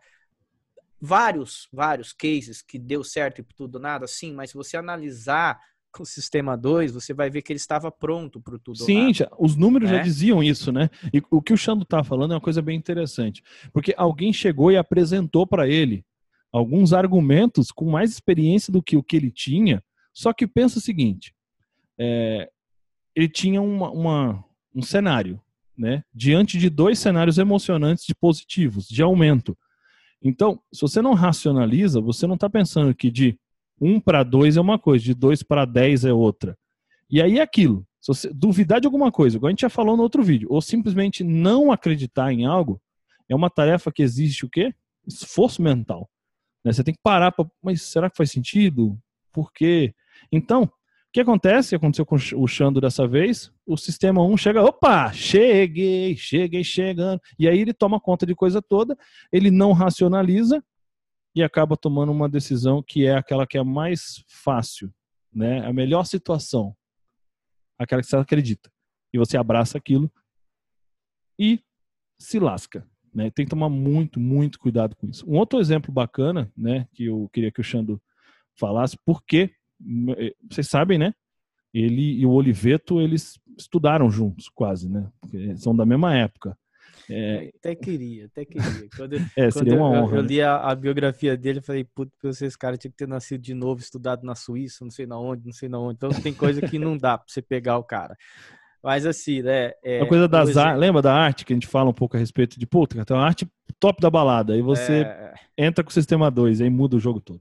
vários, 1.03 1.69
vários 1.73 2.13
cases 2.13 2.63
que 2.63 2.79
deu 2.79 3.03
certo 3.03 3.41
e 3.41 3.43
por 3.43 3.55
tudo 3.55 3.75
ou 3.75 3.81
nada, 3.81 4.07
sim, 4.07 4.33
mas 4.33 4.51
se 4.51 4.57
você 4.57 4.77
analisar 4.77 5.61
com 5.91 6.05
o 6.05 6.07
sistema 6.07 6.57
2, 6.57 6.93
você 6.93 7.13
vai 7.13 7.29
ver 7.29 7.43
que 7.43 7.53
ele 7.53 7.59
estava 7.59 7.91
pronto 7.91 8.41
para 8.41 8.57
tudo. 8.57 8.79
Sim, 8.79 9.13
já, 9.13 9.29
os 9.37 9.57
números 9.57 9.91
já 9.91 9.97
né? 9.97 10.03
diziam 10.03 10.41
isso, 10.41 10.71
né? 10.71 10.89
E 11.13 11.21
o 11.29 11.43
que 11.43 11.53
o 11.53 11.57
Xando 11.57 11.83
está 11.83 12.05
falando 12.05 12.31
é 12.31 12.35
uma 12.37 12.41
coisa 12.41 12.63
bem 12.63 12.79
interessante. 12.79 13.43
Porque 13.73 13.93
alguém 13.97 14.33
chegou 14.33 14.71
e 14.71 14.77
apresentou 14.77 15.45
para 15.45 15.67
ele 15.69 16.05
alguns 16.53 16.93
argumentos 16.93 17.73
com 17.73 17.91
mais 17.91 18.13
experiência 18.13 18.73
do 18.73 18.83
que 18.83 18.97
o 18.97 19.03
que 19.03 19.17
ele 19.17 19.31
tinha, 19.31 19.83
só 20.15 20.33
que 20.33 20.47
pensa 20.47 20.79
o 20.79 20.83
seguinte: 20.83 21.35
é, 21.99 22.51
ele 23.15 23.29
tinha 23.29 23.61
uma, 23.61 23.91
uma, 23.91 24.45
um 24.75 24.83
cenário, 24.83 25.41
né? 25.77 26.05
Diante 26.15 26.59
de 26.59 26.69
dois 26.69 26.99
cenários 26.99 27.39
emocionantes 27.39 28.05
de 28.05 28.15
positivos, 28.15 28.89
de 28.89 29.03
aumento. 29.03 29.57
Então, 30.23 30.61
se 30.73 30.81
você 30.81 31.03
não 31.03 31.15
racionaliza, 31.15 32.01
você 32.01 32.27
não 32.27 32.35
está 32.35 32.49
pensando 32.49 32.95
que 32.95 33.11
de 33.11 33.39
1 33.81 34.01
para 34.01 34.23
2 34.23 34.57
é 34.57 34.61
uma 34.61 34.79
coisa, 34.79 35.05
de 35.05 35.15
2 35.15 35.43
para 35.43 35.65
10 35.65 36.05
é 36.05 36.13
outra. 36.13 36.57
E 37.11 37.21
aí 37.21 37.39
é 37.39 37.43
aquilo. 37.43 37.87
Se 38.01 38.09
você 38.09 38.33
duvidar 38.33 38.81
de 38.81 38.87
alguma 38.87 39.13
coisa, 39.13 39.37
igual 39.37 39.49
a 39.49 39.51
gente 39.53 39.63
já 39.63 39.69
falou 39.69 39.97
no 39.97 40.03
outro 40.03 40.23
vídeo, 40.23 40.49
ou 40.51 40.61
simplesmente 40.63 41.23
não 41.23 41.71
acreditar 41.71 42.33
em 42.33 42.47
algo, 42.47 42.81
é 43.29 43.35
uma 43.35 43.51
tarefa 43.51 43.93
que 43.93 44.03
existe 44.03 44.45
o 44.45 44.51
quê? 44.51 44.75
Esforço 45.07 45.61
mental. 45.61 46.09
Né? 46.65 46.73
Você 46.73 46.85
tem 46.85 46.95
que 46.95 47.01
parar 47.03 47.33
para, 47.33 47.49
mas 47.63 47.83
será 47.83 48.09
que 48.09 48.17
faz 48.17 48.31
sentido? 48.31 48.99
Por 49.33 49.53
quê? 49.53 49.95
Então, 50.31 50.71
que 51.13 51.21
acontece? 51.21 51.75
Aconteceu 51.75 52.07
com 52.07 52.17
o 52.17 52.47
Xando 52.49 52.81
dessa 52.81 53.07
vez. 53.07 53.53
O 53.67 53.77
sistema 53.77 54.25
1 54.25 54.37
chega, 54.37 54.63
opa, 54.63 55.13
cheguei, 55.13 56.17
cheguei 56.17 56.65
chegando. 56.65 57.21
E 57.39 57.47
aí 57.47 57.59
ele 57.59 57.75
toma 57.75 58.01
conta 58.01 58.25
de 58.25 58.35
coisa 58.35 58.63
toda, 58.63 58.97
ele 59.31 59.51
não 59.51 59.73
racionaliza, 59.73 60.65
e 61.35 61.43
acaba 61.43 61.77
tomando 61.77 62.13
uma 62.13 62.29
decisão 62.29 62.83
que 62.83 63.07
é 63.07 63.15
aquela 63.15 63.47
que 63.47 63.57
é 63.57 63.63
mais 63.63 64.23
fácil, 64.27 64.93
né? 65.33 65.67
A 65.67 65.73
melhor 65.73 66.05
situação, 66.05 66.77
aquela 67.79 68.03
que 68.03 68.09
você 68.09 68.17
acredita. 68.17 68.71
E 69.13 69.19
você 69.19 69.37
abraça 69.37 69.79
aquilo 69.79 70.11
e 71.39 71.61
se 72.19 72.39
lasca. 72.39 72.87
Né? 73.15 73.31
Tem 73.31 73.45
que 73.45 73.51
tomar 73.51 73.69
muito, 73.69 74.19
muito 74.19 74.59
cuidado 74.59 74.97
com 74.97 75.07
isso. 75.07 75.29
Um 75.29 75.37
outro 75.37 75.61
exemplo 75.61 75.93
bacana, 75.93 76.51
né, 76.57 76.89
que 76.95 77.07
eu 77.07 77.29
queria 77.31 77.53
que 77.53 77.61
o 77.61 77.65
Xando 77.65 78.01
falasse, 78.55 78.97
porque 79.05 79.55
vocês 80.49 80.69
sabem, 80.69 80.99
né? 80.99 81.15
Ele 81.73 82.21
e 82.21 82.27
o 82.27 82.31
Oliveto, 82.31 83.01
eles 83.01 83.41
estudaram 83.59 84.11
juntos, 84.11 84.49
quase, 84.49 84.89
né? 84.89 85.11
Porque 85.21 85.57
são 85.57 85.75
da 85.75 85.87
mesma 85.87 86.15
época. 86.15 86.57
É... 87.11 87.51
Até 87.59 87.75
queria, 87.75 88.27
até 88.27 88.45
queria. 88.45 88.89
Quando, 88.97 89.15
é, 89.37 89.51
seria 89.51 89.75
uma 89.75 89.89
honra. 89.89 90.17
Eu, 90.17 90.21
eu 90.21 90.27
li 90.27 90.41
a, 90.43 90.57
a, 90.57 90.75
biografia 90.75 91.37
dele 91.37 91.59
e 91.59 91.63
falei, 91.63 91.85
puto, 91.85 92.13
vocês 92.23 92.57
caras 92.57 92.79
tinham 92.79 92.93
que 92.93 92.99
ter 92.99 93.09
nascido 93.09 93.41
de 93.41 93.55
novo, 93.55 93.81
estudado 93.81 94.25
na 94.25 94.35
Suíça, 94.35 94.85
não 94.85 94.91
sei 94.91 95.07
na 95.07 95.19
onde, 95.19 95.45
não 95.45 95.53
sei 95.53 95.69
na 95.69 95.79
onde. 95.79 95.95
Então 95.97 96.11
tem 96.11 96.33
coisa 96.33 96.61
que 96.61 96.79
não 96.79 96.97
dá 96.97 97.19
pra 97.19 97.27
você 97.27 97.43
pegar 97.43 97.79
o 97.79 97.85
cara. 97.85 98.17
Mas 98.83 99.07
assim, 99.07 99.43
né? 99.43 99.73
É, 99.83 100.01
a 100.01 100.07
coisa 100.07 100.27
das 100.27 100.51
exemplo... 100.51 100.77
lembra 100.77 101.01
da 101.01 101.15
arte 101.15 101.45
que 101.45 101.53
a 101.53 101.57
gente 101.57 101.69
fala 101.69 101.91
um 101.91 101.95
pouco 101.95 102.17
a 102.17 102.21
respeito 102.21 102.59
de 102.59 102.67
puta, 102.67 103.05
tem 103.05 103.17
uma 103.17 103.25
arte 103.25 103.47
top 103.79 104.01
da 104.01 104.11
balada, 104.11 104.55
aí 104.55 104.63
você 104.63 105.03
é... 105.03 105.35
entra 105.57 105.85
com 105.85 105.91
o 105.91 105.93
sistema 105.93 106.31
2, 106.31 106.61
aí 106.61 106.71
muda 106.71 106.97
o 106.97 107.01
jogo 107.01 107.21
todo. 107.21 107.41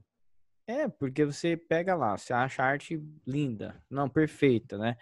É, 0.72 0.88
porque 0.88 1.22
você 1.22 1.54
pega 1.54 1.94
lá, 1.94 2.16
você 2.16 2.32
acha 2.32 2.62
a 2.62 2.66
arte 2.66 2.98
linda, 3.26 3.76
não 3.90 4.08
perfeita, 4.08 4.78
né? 4.78 4.96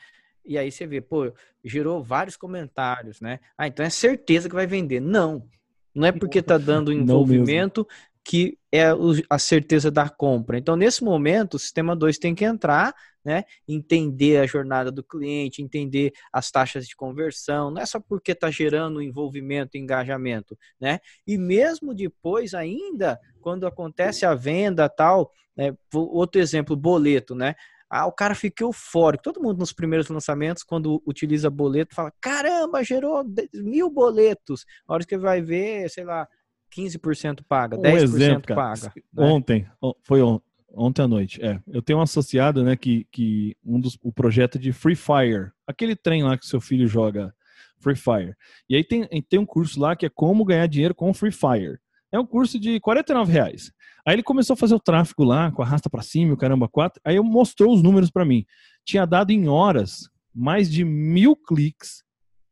E 0.45 0.59
aí 0.59 0.73
você 0.73 0.85
vê, 0.85 1.01
pô, 1.01 1.33
gerou 1.65 2.03
vários 2.03 2.37
comentários, 2.37 3.21
né? 3.21 3.39
Ah, 3.57 3.69
então 3.69 3.87
é 3.87 3.91
certeza 3.91 4.49
que 4.49 4.55
vai 4.55 4.67
vender. 4.67 4.99
Não, 4.99 5.49
não 5.95 6.09
é 6.09 6.11
porque 6.13 6.43
tá 6.43 6.59
dando 6.59 6.93
envolvimento 6.93 7.87
que 8.25 8.59
é 8.73 8.87
a 9.29 9.39
certeza 9.39 9.93
da 9.93 10.09
compra. 10.09 10.59
Então, 10.59 10.75
nesse 10.75 11.05
momento, 11.05 11.55
o 11.55 11.59
sistema 11.59 11.95
2 11.95 12.19
tem 12.19 12.35
que 12.35 12.45
entrar, 12.45 12.93
né, 13.25 13.45
entender 13.67 14.39
a 14.39 14.47
jornada 14.47 14.91
do 14.91 15.05
cliente, 15.05 15.63
entender 15.63 16.13
as 16.33 16.51
taxas 16.51 16.87
de 16.87 16.97
conversão, 16.97 17.71
não 17.71 17.81
é 17.81 17.87
só 17.87 18.01
porque 18.01 18.33
está 18.33 18.51
gerando 18.51 19.01
envolvimento 19.01 19.77
e 19.77 19.81
engajamento, 19.81 20.59
né? 20.81 20.99
E 21.27 21.39
mesmo 21.39 21.95
depois 21.95 22.55
ainda, 22.55 23.21
quando 23.41 23.67
acontece 23.67 24.25
a 24.25 24.35
venda 24.35 24.89
tal, 24.89 25.33
né, 25.57 25.75
outro 25.93 26.41
exemplo, 26.41 26.77
boleto, 26.77 27.35
né? 27.35 27.55
Ah, 27.89 28.07
o 28.07 28.13
cara 28.13 28.37
fica 28.37 28.63
eufórico. 28.63 29.25
Todo 29.25 29.43
mundo 29.43 29.59
nos 29.59 29.73
primeiros 29.73 30.09
lançamentos, 30.09 30.63
quando 30.63 31.03
utiliza 31.05 31.51
boleto, 31.51 31.93
fala: 31.93 32.13
caramba, 32.21 32.85
gerou 32.85 33.25
mil 33.53 33.91
boletos. 33.91 34.65
A 34.87 34.95
hora 34.95 35.05
que 35.05 35.19
vai 35.19 35.43
ver, 35.43 35.91
sei 35.91 36.05
lá, 36.05 36.29
15% 36.71 37.41
paga, 37.49 37.77
10% 37.77 37.83
um 37.83 37.97
exemplo, 37.97 38.55
paga. 38.55 38.93
Né? 39.13 39.25
Ontem, 39.25 39.67
foi 40.03 40.23
on, 40.23 40.41
ontem 40.73 41.03
à 41.03 41.09
noite, 41.09 41.45
é. 41.45 41.61
Eu 41.67 41.83
tenho 41.83 41.99
um 41.99 42.03
associado, 42.03 42.63
né, 42.63 42.77
que, 42.77 43.07
que 43.11 43.57
um 43.65 43.81
dos, 43.81 43.99
o 44.03 44.13
projeto 44.13 44.59
de 44.59 44.73
Free 44.73 44.95
Fire, 44.95 45.51
aquele 45.67 45.97
trem 45.97 46.23
lá 46.23 46.39
que 46.39 46.47
seu 46.47 46.61
filho 46.61 46.87
joga 46.87 47.35
Free 47.81 47.97
Fire. 47.97 48.37
E 48.69 48.77
aí 48.77 48.85
tem, 48.85 49.05
tem 49.29 49.41
um 49.41 49.47
curso 49.47 49.81
lá 49.81 49.97
que 49.97 50.07
é 50.07 50.11
como 50.11 50.45
ganhar 50.45 50.67
dinheiro 50.69 50.95
com 50.95 51.13
Free 51.13 51.33
Fire. 51.33 51.79
É 52.13 52.19
um 52.19 52.27
curso 52.27 52.59
de 52.59 52.81
49 52.81 53.33
reais. 53.33 53.73
Aí 54.07 54.15
ele 54.15 54.23
começou 54.23 54.55
a 54.55 54.57
fazer 54.57 54.75
o 54.75 54.81
tráfego 54.81 55.25
lá, 55.25 55.51
com 55.53 55.63
arrasta 55.63 55.89
para 55.89 56.03
cima, 56.03 56.35
o 56.35 56.37
caramba, 56.37 56.69
quatro. 56.69 57.01
Aí 57.05 57.19
mostrou 57.21 57.75
os 57.75 57.83
números 57.83 58.11
para 58.11 58.25
mim. 58.25 58.45
Tinha 58.85 59.07
dado 59.07 59.31
em 59.31 59.49
horas 59.49 60.09
mais 60.35 60.71
de 60.71 60.85
mil 60.85 61.37
cliques, 61.37 62.03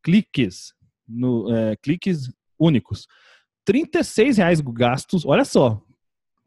cliques, 0.03 0.73
no, 1.07 1.53
é, 1.53 1.75
cliques 1.77 2.31
únicos. 2.57 3.07
36 3.65 4.37
reais 4.37 4.61
gastos, 4.61 5.25
olha 5.25 5.45
só, 5.45 5.81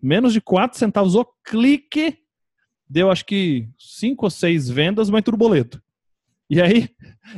menos 0.00 0.32
de 0.32 0.40
4 0.40 0.78
centavos 0.78 1.14
o 1.14 1.24
clique, 1.44 2.18
deu 2.88 3.10
acho 3.10 3.24
que 3.24 3.68
5 3.78 4.26
ou 4.26 4.30
6 4.30 4.68
vendas, 4.68 5.08
mas 5.08 5.22
tudo 5.22 5.36
boleto. 5.36 5.82
E 6.50 6.60
aí, 6.60 6.88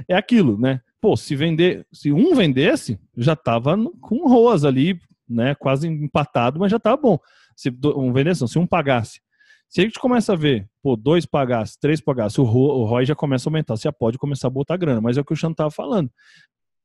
é 0.08 0.16
aquilo, 0.16 0.58
né? 0.58 0.80
Pô, 1.00 1.16
se 1.16 1.36
vender, 1.36 1.86
se 1.92 2.10
um 2.10 2.34
vendesse, 2.34 2.98
já 3.16 3.36
tava 3.36 3.76
com 4.00 4.26
roas 4.26 4.64
ali, 4.64 4.98
né? 5.28 5.54
Quase 5.54 5.88
empatado, 5.88 6.58
mas 6.58 6.70
já 6.70 6.78
tava 6.78 6.96
bom. 6.96 7.18
Se 7.56 7.70
um 7.96 8.12
vendesse, 8.12 8.40
não, 8.40 8.48
se 8.48 8.58
um 8.58 8.66
pagasse. 8.66 9.20
Se 9.68 9.80
a 9.80 9.84
gente 9.84 9.98
começa 9.98 10.32
a 10.34 10.37
ver, 10.37 10.68
pô, 10.82 10.94
dois 10.94 11.26
pagasse, 11.26 11.78
três 11.80 12.00
pagasse, 12.00 12.40
o 12.40 12.44
ROI 12.44 13.06
já 13.06 13.14
começa 13.14 13.48
a 13.48 13.50
aumentar. 13.50 13.76
Você 13.76 13.84
já 13.84 13.92
pode 13.92 14.18
começar 14.18 14.46
a 14.46 14.50
botar 14.50 14.76
grana, 14.76 15.00
mas 15.00 15.16
é 15.16 15.20
o 15.20 15.24
que 15.24 15.32
o 15.32 15.37
Xan 15.37 15.52
tava 15.52 15.70
falando. 15.70 16.10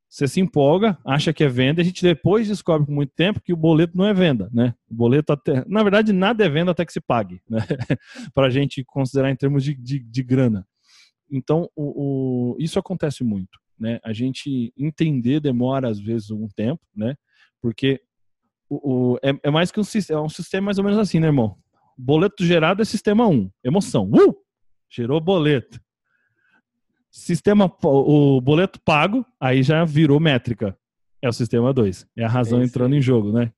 Você 0.10 0.28
se 0.28 0.40
empolga, 0.40 0.98
acha 1.06 1.32
que 1.32 1.44
é 1.44 1.48
venda, 1.48 1.82
a 1.82 1.86
gente 1.86 2.02
depois 2.02 2.48
descobre 2.48 2.88
com 2.88 2.94
muito 2.94 3.14
tempo 3.16 3.40
que 3.42 3.54
o 3.54 3.58
boleto 3.58 3.96
não 3.96 4.06
é 4.06 4.14
venda, 4.14 4.50
né? 4.52 4.74
O 4.90 4.96
boleto 4.96 5.32
até, 5.32 5.64
na 5.68 5.84
verdade, 5.84 6.12
nada 6.12 6.44
é 6.44 6.50
venda 6.50 6.72
até 6.72 6.84
que 6.84 6.92
se 6.92 7.00
pague, 7.00 7.40
né? 7.48 7.60
Para 8.34 8.48
a 8.48 8.50
gente 8.50 8.84
considerar 8.84 9.30
em 9.30 9.36
termos 9.36 9.64
de, 9.64 9.76
de, 9.76 10.00
de 10.00 10.24
grana. 10.24 10.66
Então, 11.30 11.70
o, 11.76 12.56
o, 12.56 12.58
isso 12.58 12.80
acontece 12.80 13.24
muito, 13.24 13.60
né? 13.80 14.00
A 14.04 14.12
gente 14.12 14.74
entender 14.76 15.40
demora 15.40 15.88
às 15.88 16.00
vezes 16.00 16.32
um 16.32 16.48
tempo, 16.48 16.82
né? 16.96 17.16
Porque 17.62 18.02
o, 18.70 19.14
o 19.14 19.18
é, 19.24 19.34
é, 19.44 19.52
mais 19.52 19.72
que 19.72 19.80
um 19.80 19.84
sistema, 19.84 20.20
é 20.20 20.24
um 20.24 20.30
sistema 20.30 20.66
mais 20.66 20.78
ou 20.78 20.84
menos 20.84 21.00
assim, 21.00 21.20
né, 21.20 21.28
irmão? 21.28 21.58
Boleto 21.98 22.46
gerado 22.46 22.82
é 22.82 22.86
sistema 22.86 23.28
1, 23.28 23.50
emoção. 23.64 24.10
Uh! 24.10 24.36
Gerou 24.90 25.20
boleto. 25.20 25.80
Sistema, 27.12 27.72
o 27.84 28.40
boleto 28.40 28.80
pago, 28.82 29.26
aí 29.40 29.64
já 29.64 29.84
virou 29.84 30.20
métrica. 30.20 30.78
É 31.22 31.28
o 31.28 31.34
sistema 31.34 31.74
2. 31.74 32.08
É 32.16 32.24
a 32.24 32.30
razão 32.30 32.62
é 32.62 32.64
entrando 32.64 32.96
em 32.96 33.02
jogo, 33.02 33.32
né? 33.32 33.52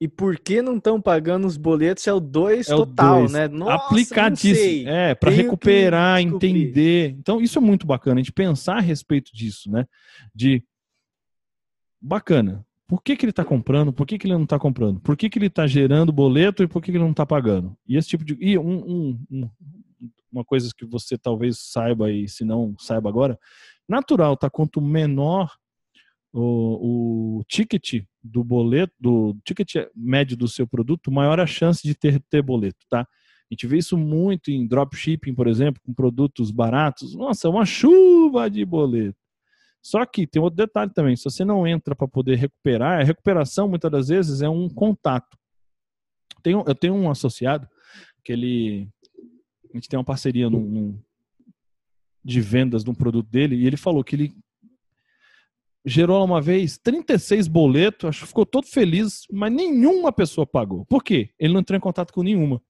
E 0.00 0.08
por 0.08 0.38
que 0.38 0.62
não 0.62 0.78
estão 0.78 1.00
pagando 1.00 1.46
os 1.46 1.58
boletos? 1.58 2.06
É 2.06 2.12
o 2.12 2.20
2 2.20 2.68
é 2.68 2.74
total, 2.74 3.18
dois. 3.18 3.32
né? 3.32 3.48
Nossa, 3.48 3.86
Aplicadíssimo. 3.86 4.88
É, 4.88 5.14
para 5.14 5.30
recuperar, 5.30 6.20
entender. 6.20 7.14
Então, 7.18 7.40
isso 7.40 7.58
é 7.58 7.60
muito 7.60 7.86
bacana, 7.86 8.20
a 8.20 8.22
gente 8.22 8.32
pensar 8.32 8.76
a 8.78 8.80
respeito 8.80 9.30
disso, 9.34 9.70
né? 9.70 9.84
De 10.34 10.64
bacana. 12.00 12.64
Por 12.90 13.00
que, 13.00 13.14
que 13.16 13.24
ele 13.24 13.30
está 13.30 13.44
comprando? 13.44 13.92
Por 13.92 14.04
que, 14.04 14.18
que 14.18 14.26
ele 14.26 14.34
não 14.34 14.42
está 14.42 14.58
comprando? 14.58 14.98
Por 14.98 15.16
que, 15.16 15.30
que 15.30 15.38
ele 15.38 15.46
está 15.46 15.64
gerando 15.64 16.12
boleto 16.12 16.64
e 16.64 16.66
por 16.66 16.82
que, 16.82 16.90
que 16.90 16.96
ele 16.96 17.04
não 17.04 17.12
está 17.12 17.24
pagando? 17.24 17.76
E 17.86 17.96
esse 17.96 18.08
tipo 18.08 18.24
de. 18.24 18.36
E 18.40 18.58
um, 18.58 18.84
um, 18.84 19.26
um, 19.30 19.50
uma 20.32 20.44
coisa 20.44 20.68
que 20.76 20.84
você 20.84 21.16
talvez 21.16 21.60
saiba 21.60 22.10
e 22.10 22.28
se 22.28 22.44
não 22.44 22.74
saiba 22.80 23.08
agora, 23.08 23.38
natural, 23.88 24.36
tá? 24.36 24.50
Quanto 24.50 24.80
menor 24.80 25.54
o, 26.32 27.38
o 27.38 27.44
ticket 27.44 28.02
do 28.20 28.42
boleto, 28.42 28.92
do 28.98 29.36
ticket 29.44 29.86
médio 29.94 30.36
do 30.36 30.48
seu 30.48 30.66
produto, 30.66 31.12
maior 31.12 31.38
a 31.38 31.46
chance 31.46 31.80
de 31.84 31.94
ter, 31.94 32.20
ter 32.28 32.42
boleto, 32.42 32.84
tá? 32.88 33.02
A 33.02 33.54
gente 33.54 33.68
vê 33.68 33.78
isso 33.78 33.96
muito 33.96 34.50
em 34.50 34.66
dropshipping, 34.66 35.32
por 35.32 35.46
exemplo, 35.46 35.80
com 35.86 35.94
produtos 35.94 36.50
baratos. 36.50 37.14
Nossa, 37.14 37.46
é 37.46 37.50
uma 37.52 37.64
chuva 37.64 38.50
de 38.50 38.64
boleto. 38.64 39.19
Só 39.82 40.04
que 40.04 40.26
tem 40.26 40.40
outro 40.40 40.56
detalhe 40.56 40.92
também: 40.92 41.16
se 41.16 41.24
você 41.24 41.44
não 41.44 41.66
entra 41.66 41.94
para 41.94 42.06
poder 42.06 42.36
recuperar, 42.36 43.00
a 43.00 43.04
recuperação 43.04 43.68
muitas 43.68 43.90
das 43.90 44.08
vezes 44.08 44.42
é 44.42 44.48
um 44.48 44.68
contato. 44.68 45.38
Tenho, 46.42 46.64
eu 46.66 46.74
tenho 46.74 46.94
um 46.94 47.10
associado 47.10 47.68
que 48.24 48.32
ele 48.32 48.88
a 49.72 49.76
gente 49.76 49.88
tem 49.88 49.98
uma 49.98 50.04
parceria 50.04 50.50
num, 50.50 50.60
num, 50.60 51.02
de 52.24 52.40
vendas 52.40 52.82
de 52.82 52.90
um 52.90 52.94
produto 52.94 53.28
dele 53.28 53.56
e 53.56 53.66
ele 53.66 53.76
falou 53.76 54.02
que 54.02 54.16
ele 54.16 54.34
gerou 55.84 56.22
uma 56.24 56.40
vez 56.40 56.76
36 56.76 57.48
boletos, 57.48 58.08
acho 58.08 58.20
que 58.20 58.26
ficou 58.26 58.44
todo 58.44 58.66
feliz, 58.66 59.22
mas 59.30 59.52
nenhuma 59.52 60.12
pessoa 60.12 60.46
pagou. 60.46 60.84
Por 60.86 61.02
quê? 61.02 61.30
Ele 61.38 61.52
não 61.52 61.60
entrou 61.60 61.76
em 61.76 61.80
contato 61.80 62.12
com 62.12 62.22
nenhuma. 62.22 62.60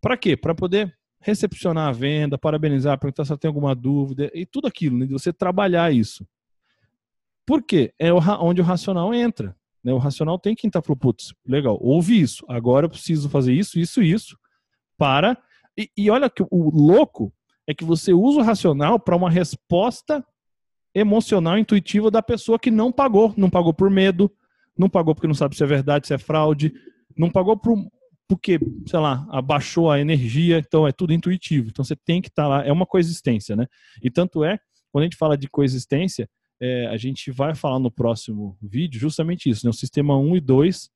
Para 0.00 0.16
quê? 0.16 0.36
Para 0.36 0.54
poder 0.54 0.96
recepcionar 1.24 1.88
a 1.88 1.92
venda, 1.92 2.36
parabenizar, 2.36 2.98
perguntar 2.98 3.24
se 3.24 3.32
ela 3.32 3.38
tem 3.38 3.48
alguma 3.48 3.74
dúvida 3.74 4.30
e 4.34 4.44
tudo 4.44 4.68
aquilo, 4.68 4.98
né? 4.98 5.06
você 5.06 5.32
trabalhar 5.32 5.90
isso. 5.92 6.26
Por 7.46 7.62
quê? 7.62 7.92
É 7.98 8.12
onde 8.12 8.60
o 8.60 8.64
racional 8.64 9.12
entra. 9.14 9.56
Né? 9.82 9.92
O 9.92 9.98
racional 9.98 10.38
tem 10.38 10.54
que 10.54 10.66
entrar 10.66 10.82
para 10.82 10.94
putz, 10.94 11.34
legal, 11.46 11.78
ouve 11.80 12.20
isso, 12.20 12.44
agora 12.46 12.86
eu 12.86 12.90
preciso 12.90 13.28
fazer 13.28 13.54
isso, 13.54 13.78
isso, 13.78 14.02
isso, 14.02 14.38
para 14.98 15.36
e, 15.76 15.90
e 15.96 16.10
olha 16.10 16.28
que 16.28 16.42
o 16.42 16.70
louco 16.70 17.32
é 17.66 17.74
que 17.74 17.84
você 17.84 18.12
usa 18.12 18.40
o 18.40 18.42
racional 18.42 19.00
para 19.00 19.16
uma 19.16 19.30
resposta 19.30 20.24
emocional, 20.94 21.58
intuitiva 21.58 22.10
da 22.10 22.22
pessoa 22.22 22.58
que 22.58 22.70
não 22.70 22.92
pagou. 22.92 23.34
Não 23.36 23.50
pagou 23.50 23.72
por 23.74 23.90
medo, 23.90 24.30
não 24.78 24.88
pagou 24.88 25.14
porque 25.14 25.26
não 25.26 25.34
sabe 25.34 25.56
se 25.56 25.64
é 25.64 25.66
verdade, 25.66 26.06
se 26.06 26.14
é 26.14 26.18
fraude, 26.18 26.72
não 27.16 27.30
pagou 27.30 27.56
por, 27.56 27.76
porque, 28.28 28.58
sei 28.86 28.98
lá, 28.98 29.26
abaixou 29.30 29.90
a 29.90 30.00
energia, 30.00 30.58
então 30.58 30.86
é 30.86 30.92
tudo 30.92 31.12
intuitivo. 31.12 31.68
Então 31.68 31.84
você 31.84 31.96
tem 31.96 32.22
que 32.22 32.28
estar 32.28 32.44
tá 32.44 32.48
lá, 32.48 32.64
é 32.64 32.72
uma 32.72 32.86
coexistência, 32.86 33.54
né? 33.54 33.66
E 34.02 34.10
tanto 34.10 34.42
é, 34.44 34.58
quando 34.90 35.02
a 35.02 35.06
gente 35.06 35.16
fala 35.16 35.36
de 35.36 35.48
coexistência, 35.48 36.28
é, 36.60 36.86
a 36.86 36.96
gente 36.96 37.30
vai 37.30 37.54
falar 37.54 37.78
no 37.78 37.90
próximo 37.90 38.56
vídeo 38.62 38.98
justamente 38.98 39.50
isso, 39.50 39.66
né? 39.66 39.70
O 39.70 39.74
sistema 39.74 40.16
1 40.16 40.36
e 40.36 40.40
2 40.40 40.90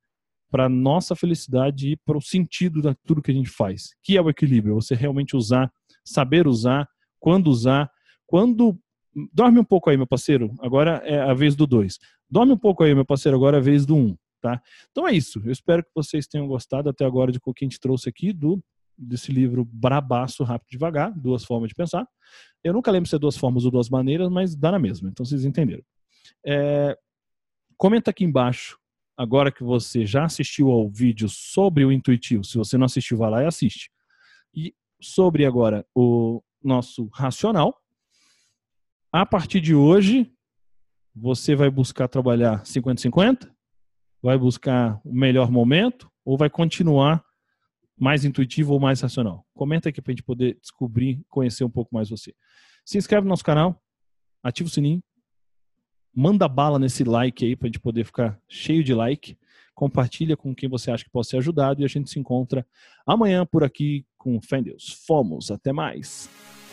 para 0.49 0.67
nossa 0.67 1.15
felicidade 1.15 1.91
e 1.91 1.97
para 1.97 2.17
o 2.17 2.21
sentido 2.21 2.81
de 2.81 2.95
tudo 3.05 3.21
que 3.21 3.31
a 3.31 3.33
gente 3.33 3.49
faz, 3.49 3.89
que 4.03 4.17
é 4.17 4.21
o 4.21 4.29
equilíbrio, 4.29 4.73
você 4.73 4.95
realmente 4.95 5.35
usar, 5.35 5.71
saber 6.03 6.47
usar, 6.47 6.87
quando 7.19 7.47
usar, 7.47 7.89
quando 8.25 8.79
dorme 9.31 9.59
um 9.59 9.63
pouco 9.63 9.89
aí, 9.89 9.97
meu 9.97 10.07
parceiro, 10.07 10.55
agora 10.59 11.01
é 11.05 11.19
a 11.19 11.33
vez 11.33 11.55
do 11.55 11.67
2. 11.67 11.99
Dorme 12.29 12.53
um 12.53 12.57
pouco 12.57 12.83
aí, 12.83 12.95
meu 12.95 13.05
parceiro, 13.05 13.37
agora 13.37 13.57
é 13.57 13.59
a 13.59 13.63
vez 13.63 13.85
do 13.85 13.95
1. 13.95 13.99
Um. 13.99 14.17
Tá? 14.41 14.61
Então 14.91 15.07
é 15.07 15.11
isso. 15.11 15.41
Eu 15.43 15.51
espero 15.51 15.83
que 15.83 15.89
vocês 15.93 16.27
tenham 16.27 16.47
gostado 16.47 16.89
até 16.89 17.05
agora 17.05 17.31
de 17.31 17.39
o 17.43 17.53
que 17.53 17.65
a 17.65 17.67
gente 17.67 17.79
trouxe 17.79 18.07
aqui 18.07 18.31
do 18.31 18.63
desse 18.97 19.31
livro 19.31 19.63
Brabaço 19.63 20.43
Rápido 20.43 20.71
Devagar, 20.71 21.17
Duas 21.17 21.45
Formas 21.45 21.69
de 21.69 21.75
Pensar. 21.75 22.05
Eu 22.63 22.73
nunca 22.73 22.91
lembro 22.91 23.09
se 23.09 23.15
é 23.15 23.19
duas 23.19 23.37
formas 23.37 23.63
ou 23.63 23.71
duas 23.71 23.89
maneiras, 23.89 24.29
mas 24.29 24.55
dá 24.55 24.71
na 24.71 24.79
mesma. 24.79 25.09
Então 25.09 25.25
vocês 25.25 25.45
entenderam. 25.45 25.83
É, 26.45 26.97
comenta 27.77 28.11
aqui 28.11 28.25
embaixo, 28.25 28.77
agora 29.15 29.51
que 29.51 29.63
você 29.63 30.05
já 30.05 30.25
assistiu 30.25 30.69
ao 30.69 30.89
vídeo 30.89 31.29
sobre 31.29 31.85
o 31.85 31.91
intuitivo. 31.91 32.43
Se 32.43 32.57
você 32.57 32.77
não 32.77 32.85
assistiu, 32.85 33.17
vai 33.17 33.29
lá 33.29 33.43
e 33.43 33.45
assiste. 33.45 33.89
E 34.53 34.75
sobre 35.01 35.45
agora 35.45 35.85
o 35.95 36.43
nosso 36.61 37.09
racional. 37.13 37.81
A 39.11 39.25
partir 39.25 39.61
de 39.61 39.73
hoje, 39.73 40.31
você 41.15 41.55
vai 41.55 41.69
buscar 41.69 42.07
trabalhar 42.07 42.63
50-50? 42.63 43.49
Vai 44.21 44.37
buscar 44.37 44.99
o 45.03 45.13
melhor 45.13 45.49
momento? 45.49 46.11
Ou 46.25 46.37
vai 46.37 46.49
continuar 46.49 47.23
mais 47.97 48.25
intuitivo 48.25 48.73
ou 48.73 48.79
mais 48.79 49.01
racional? 49.01 49.45
Comenta 49.53 49.89
aqui 49.89 50.01
para 50.01 50.11
a 50.11 50.13
gente 50.13 50.23
poder 50.23 50.57
descobrir, 50.61 51.23
conhecer 51.29 51.63
um 51.63 51.69
pouco 51.69 51.93
mais 51.93 52.09
você. 52.09 52.33
Se 52.85 52.97
inscreve 52.97 53.23
no 53.23 53.29
nosso 53.29 53.43
canal, 53.43 53.81
ativa 54.43 54.67
o 54.67 54.71
sininho, 54.71 55.01
manda 56.13 56.47
bala 56.47 56.79
nesse 56.79 57.03
like 57.03 57.45
aí 57.45 57.55
para 57.55 57.67
a 57.67 57.69
gente 57.69 57.79
poder 57.79 58.03
ficar 58.03 58.39
cheio 58.47 58.83
de 58.83 58.93
like. 58.93 59.37
Compartilha 59.73 60.35
com 60.35 60.53
quem 60.53 60.67
você 60.67 60.91
acha 60.91 61.05
que 61.05 61.09
pode 61.09 61.27
ser 61.27 61.37
ajudado 61.37 61.81
e 61.81 61.85
a 61.85 61.87
gente 61.87 62.09
se 62.09 62.19
encontra 62.19 62.67
amanhã 63.05 63.45
por 63.45 63.63
aqui 63.63 64.05
com 64.17 64.41
fé 64.41 64.61
Deus. 64.61 65.01
Fomos, 65.07 65.49
até 65.49 65.71
mais. 65.71 66.29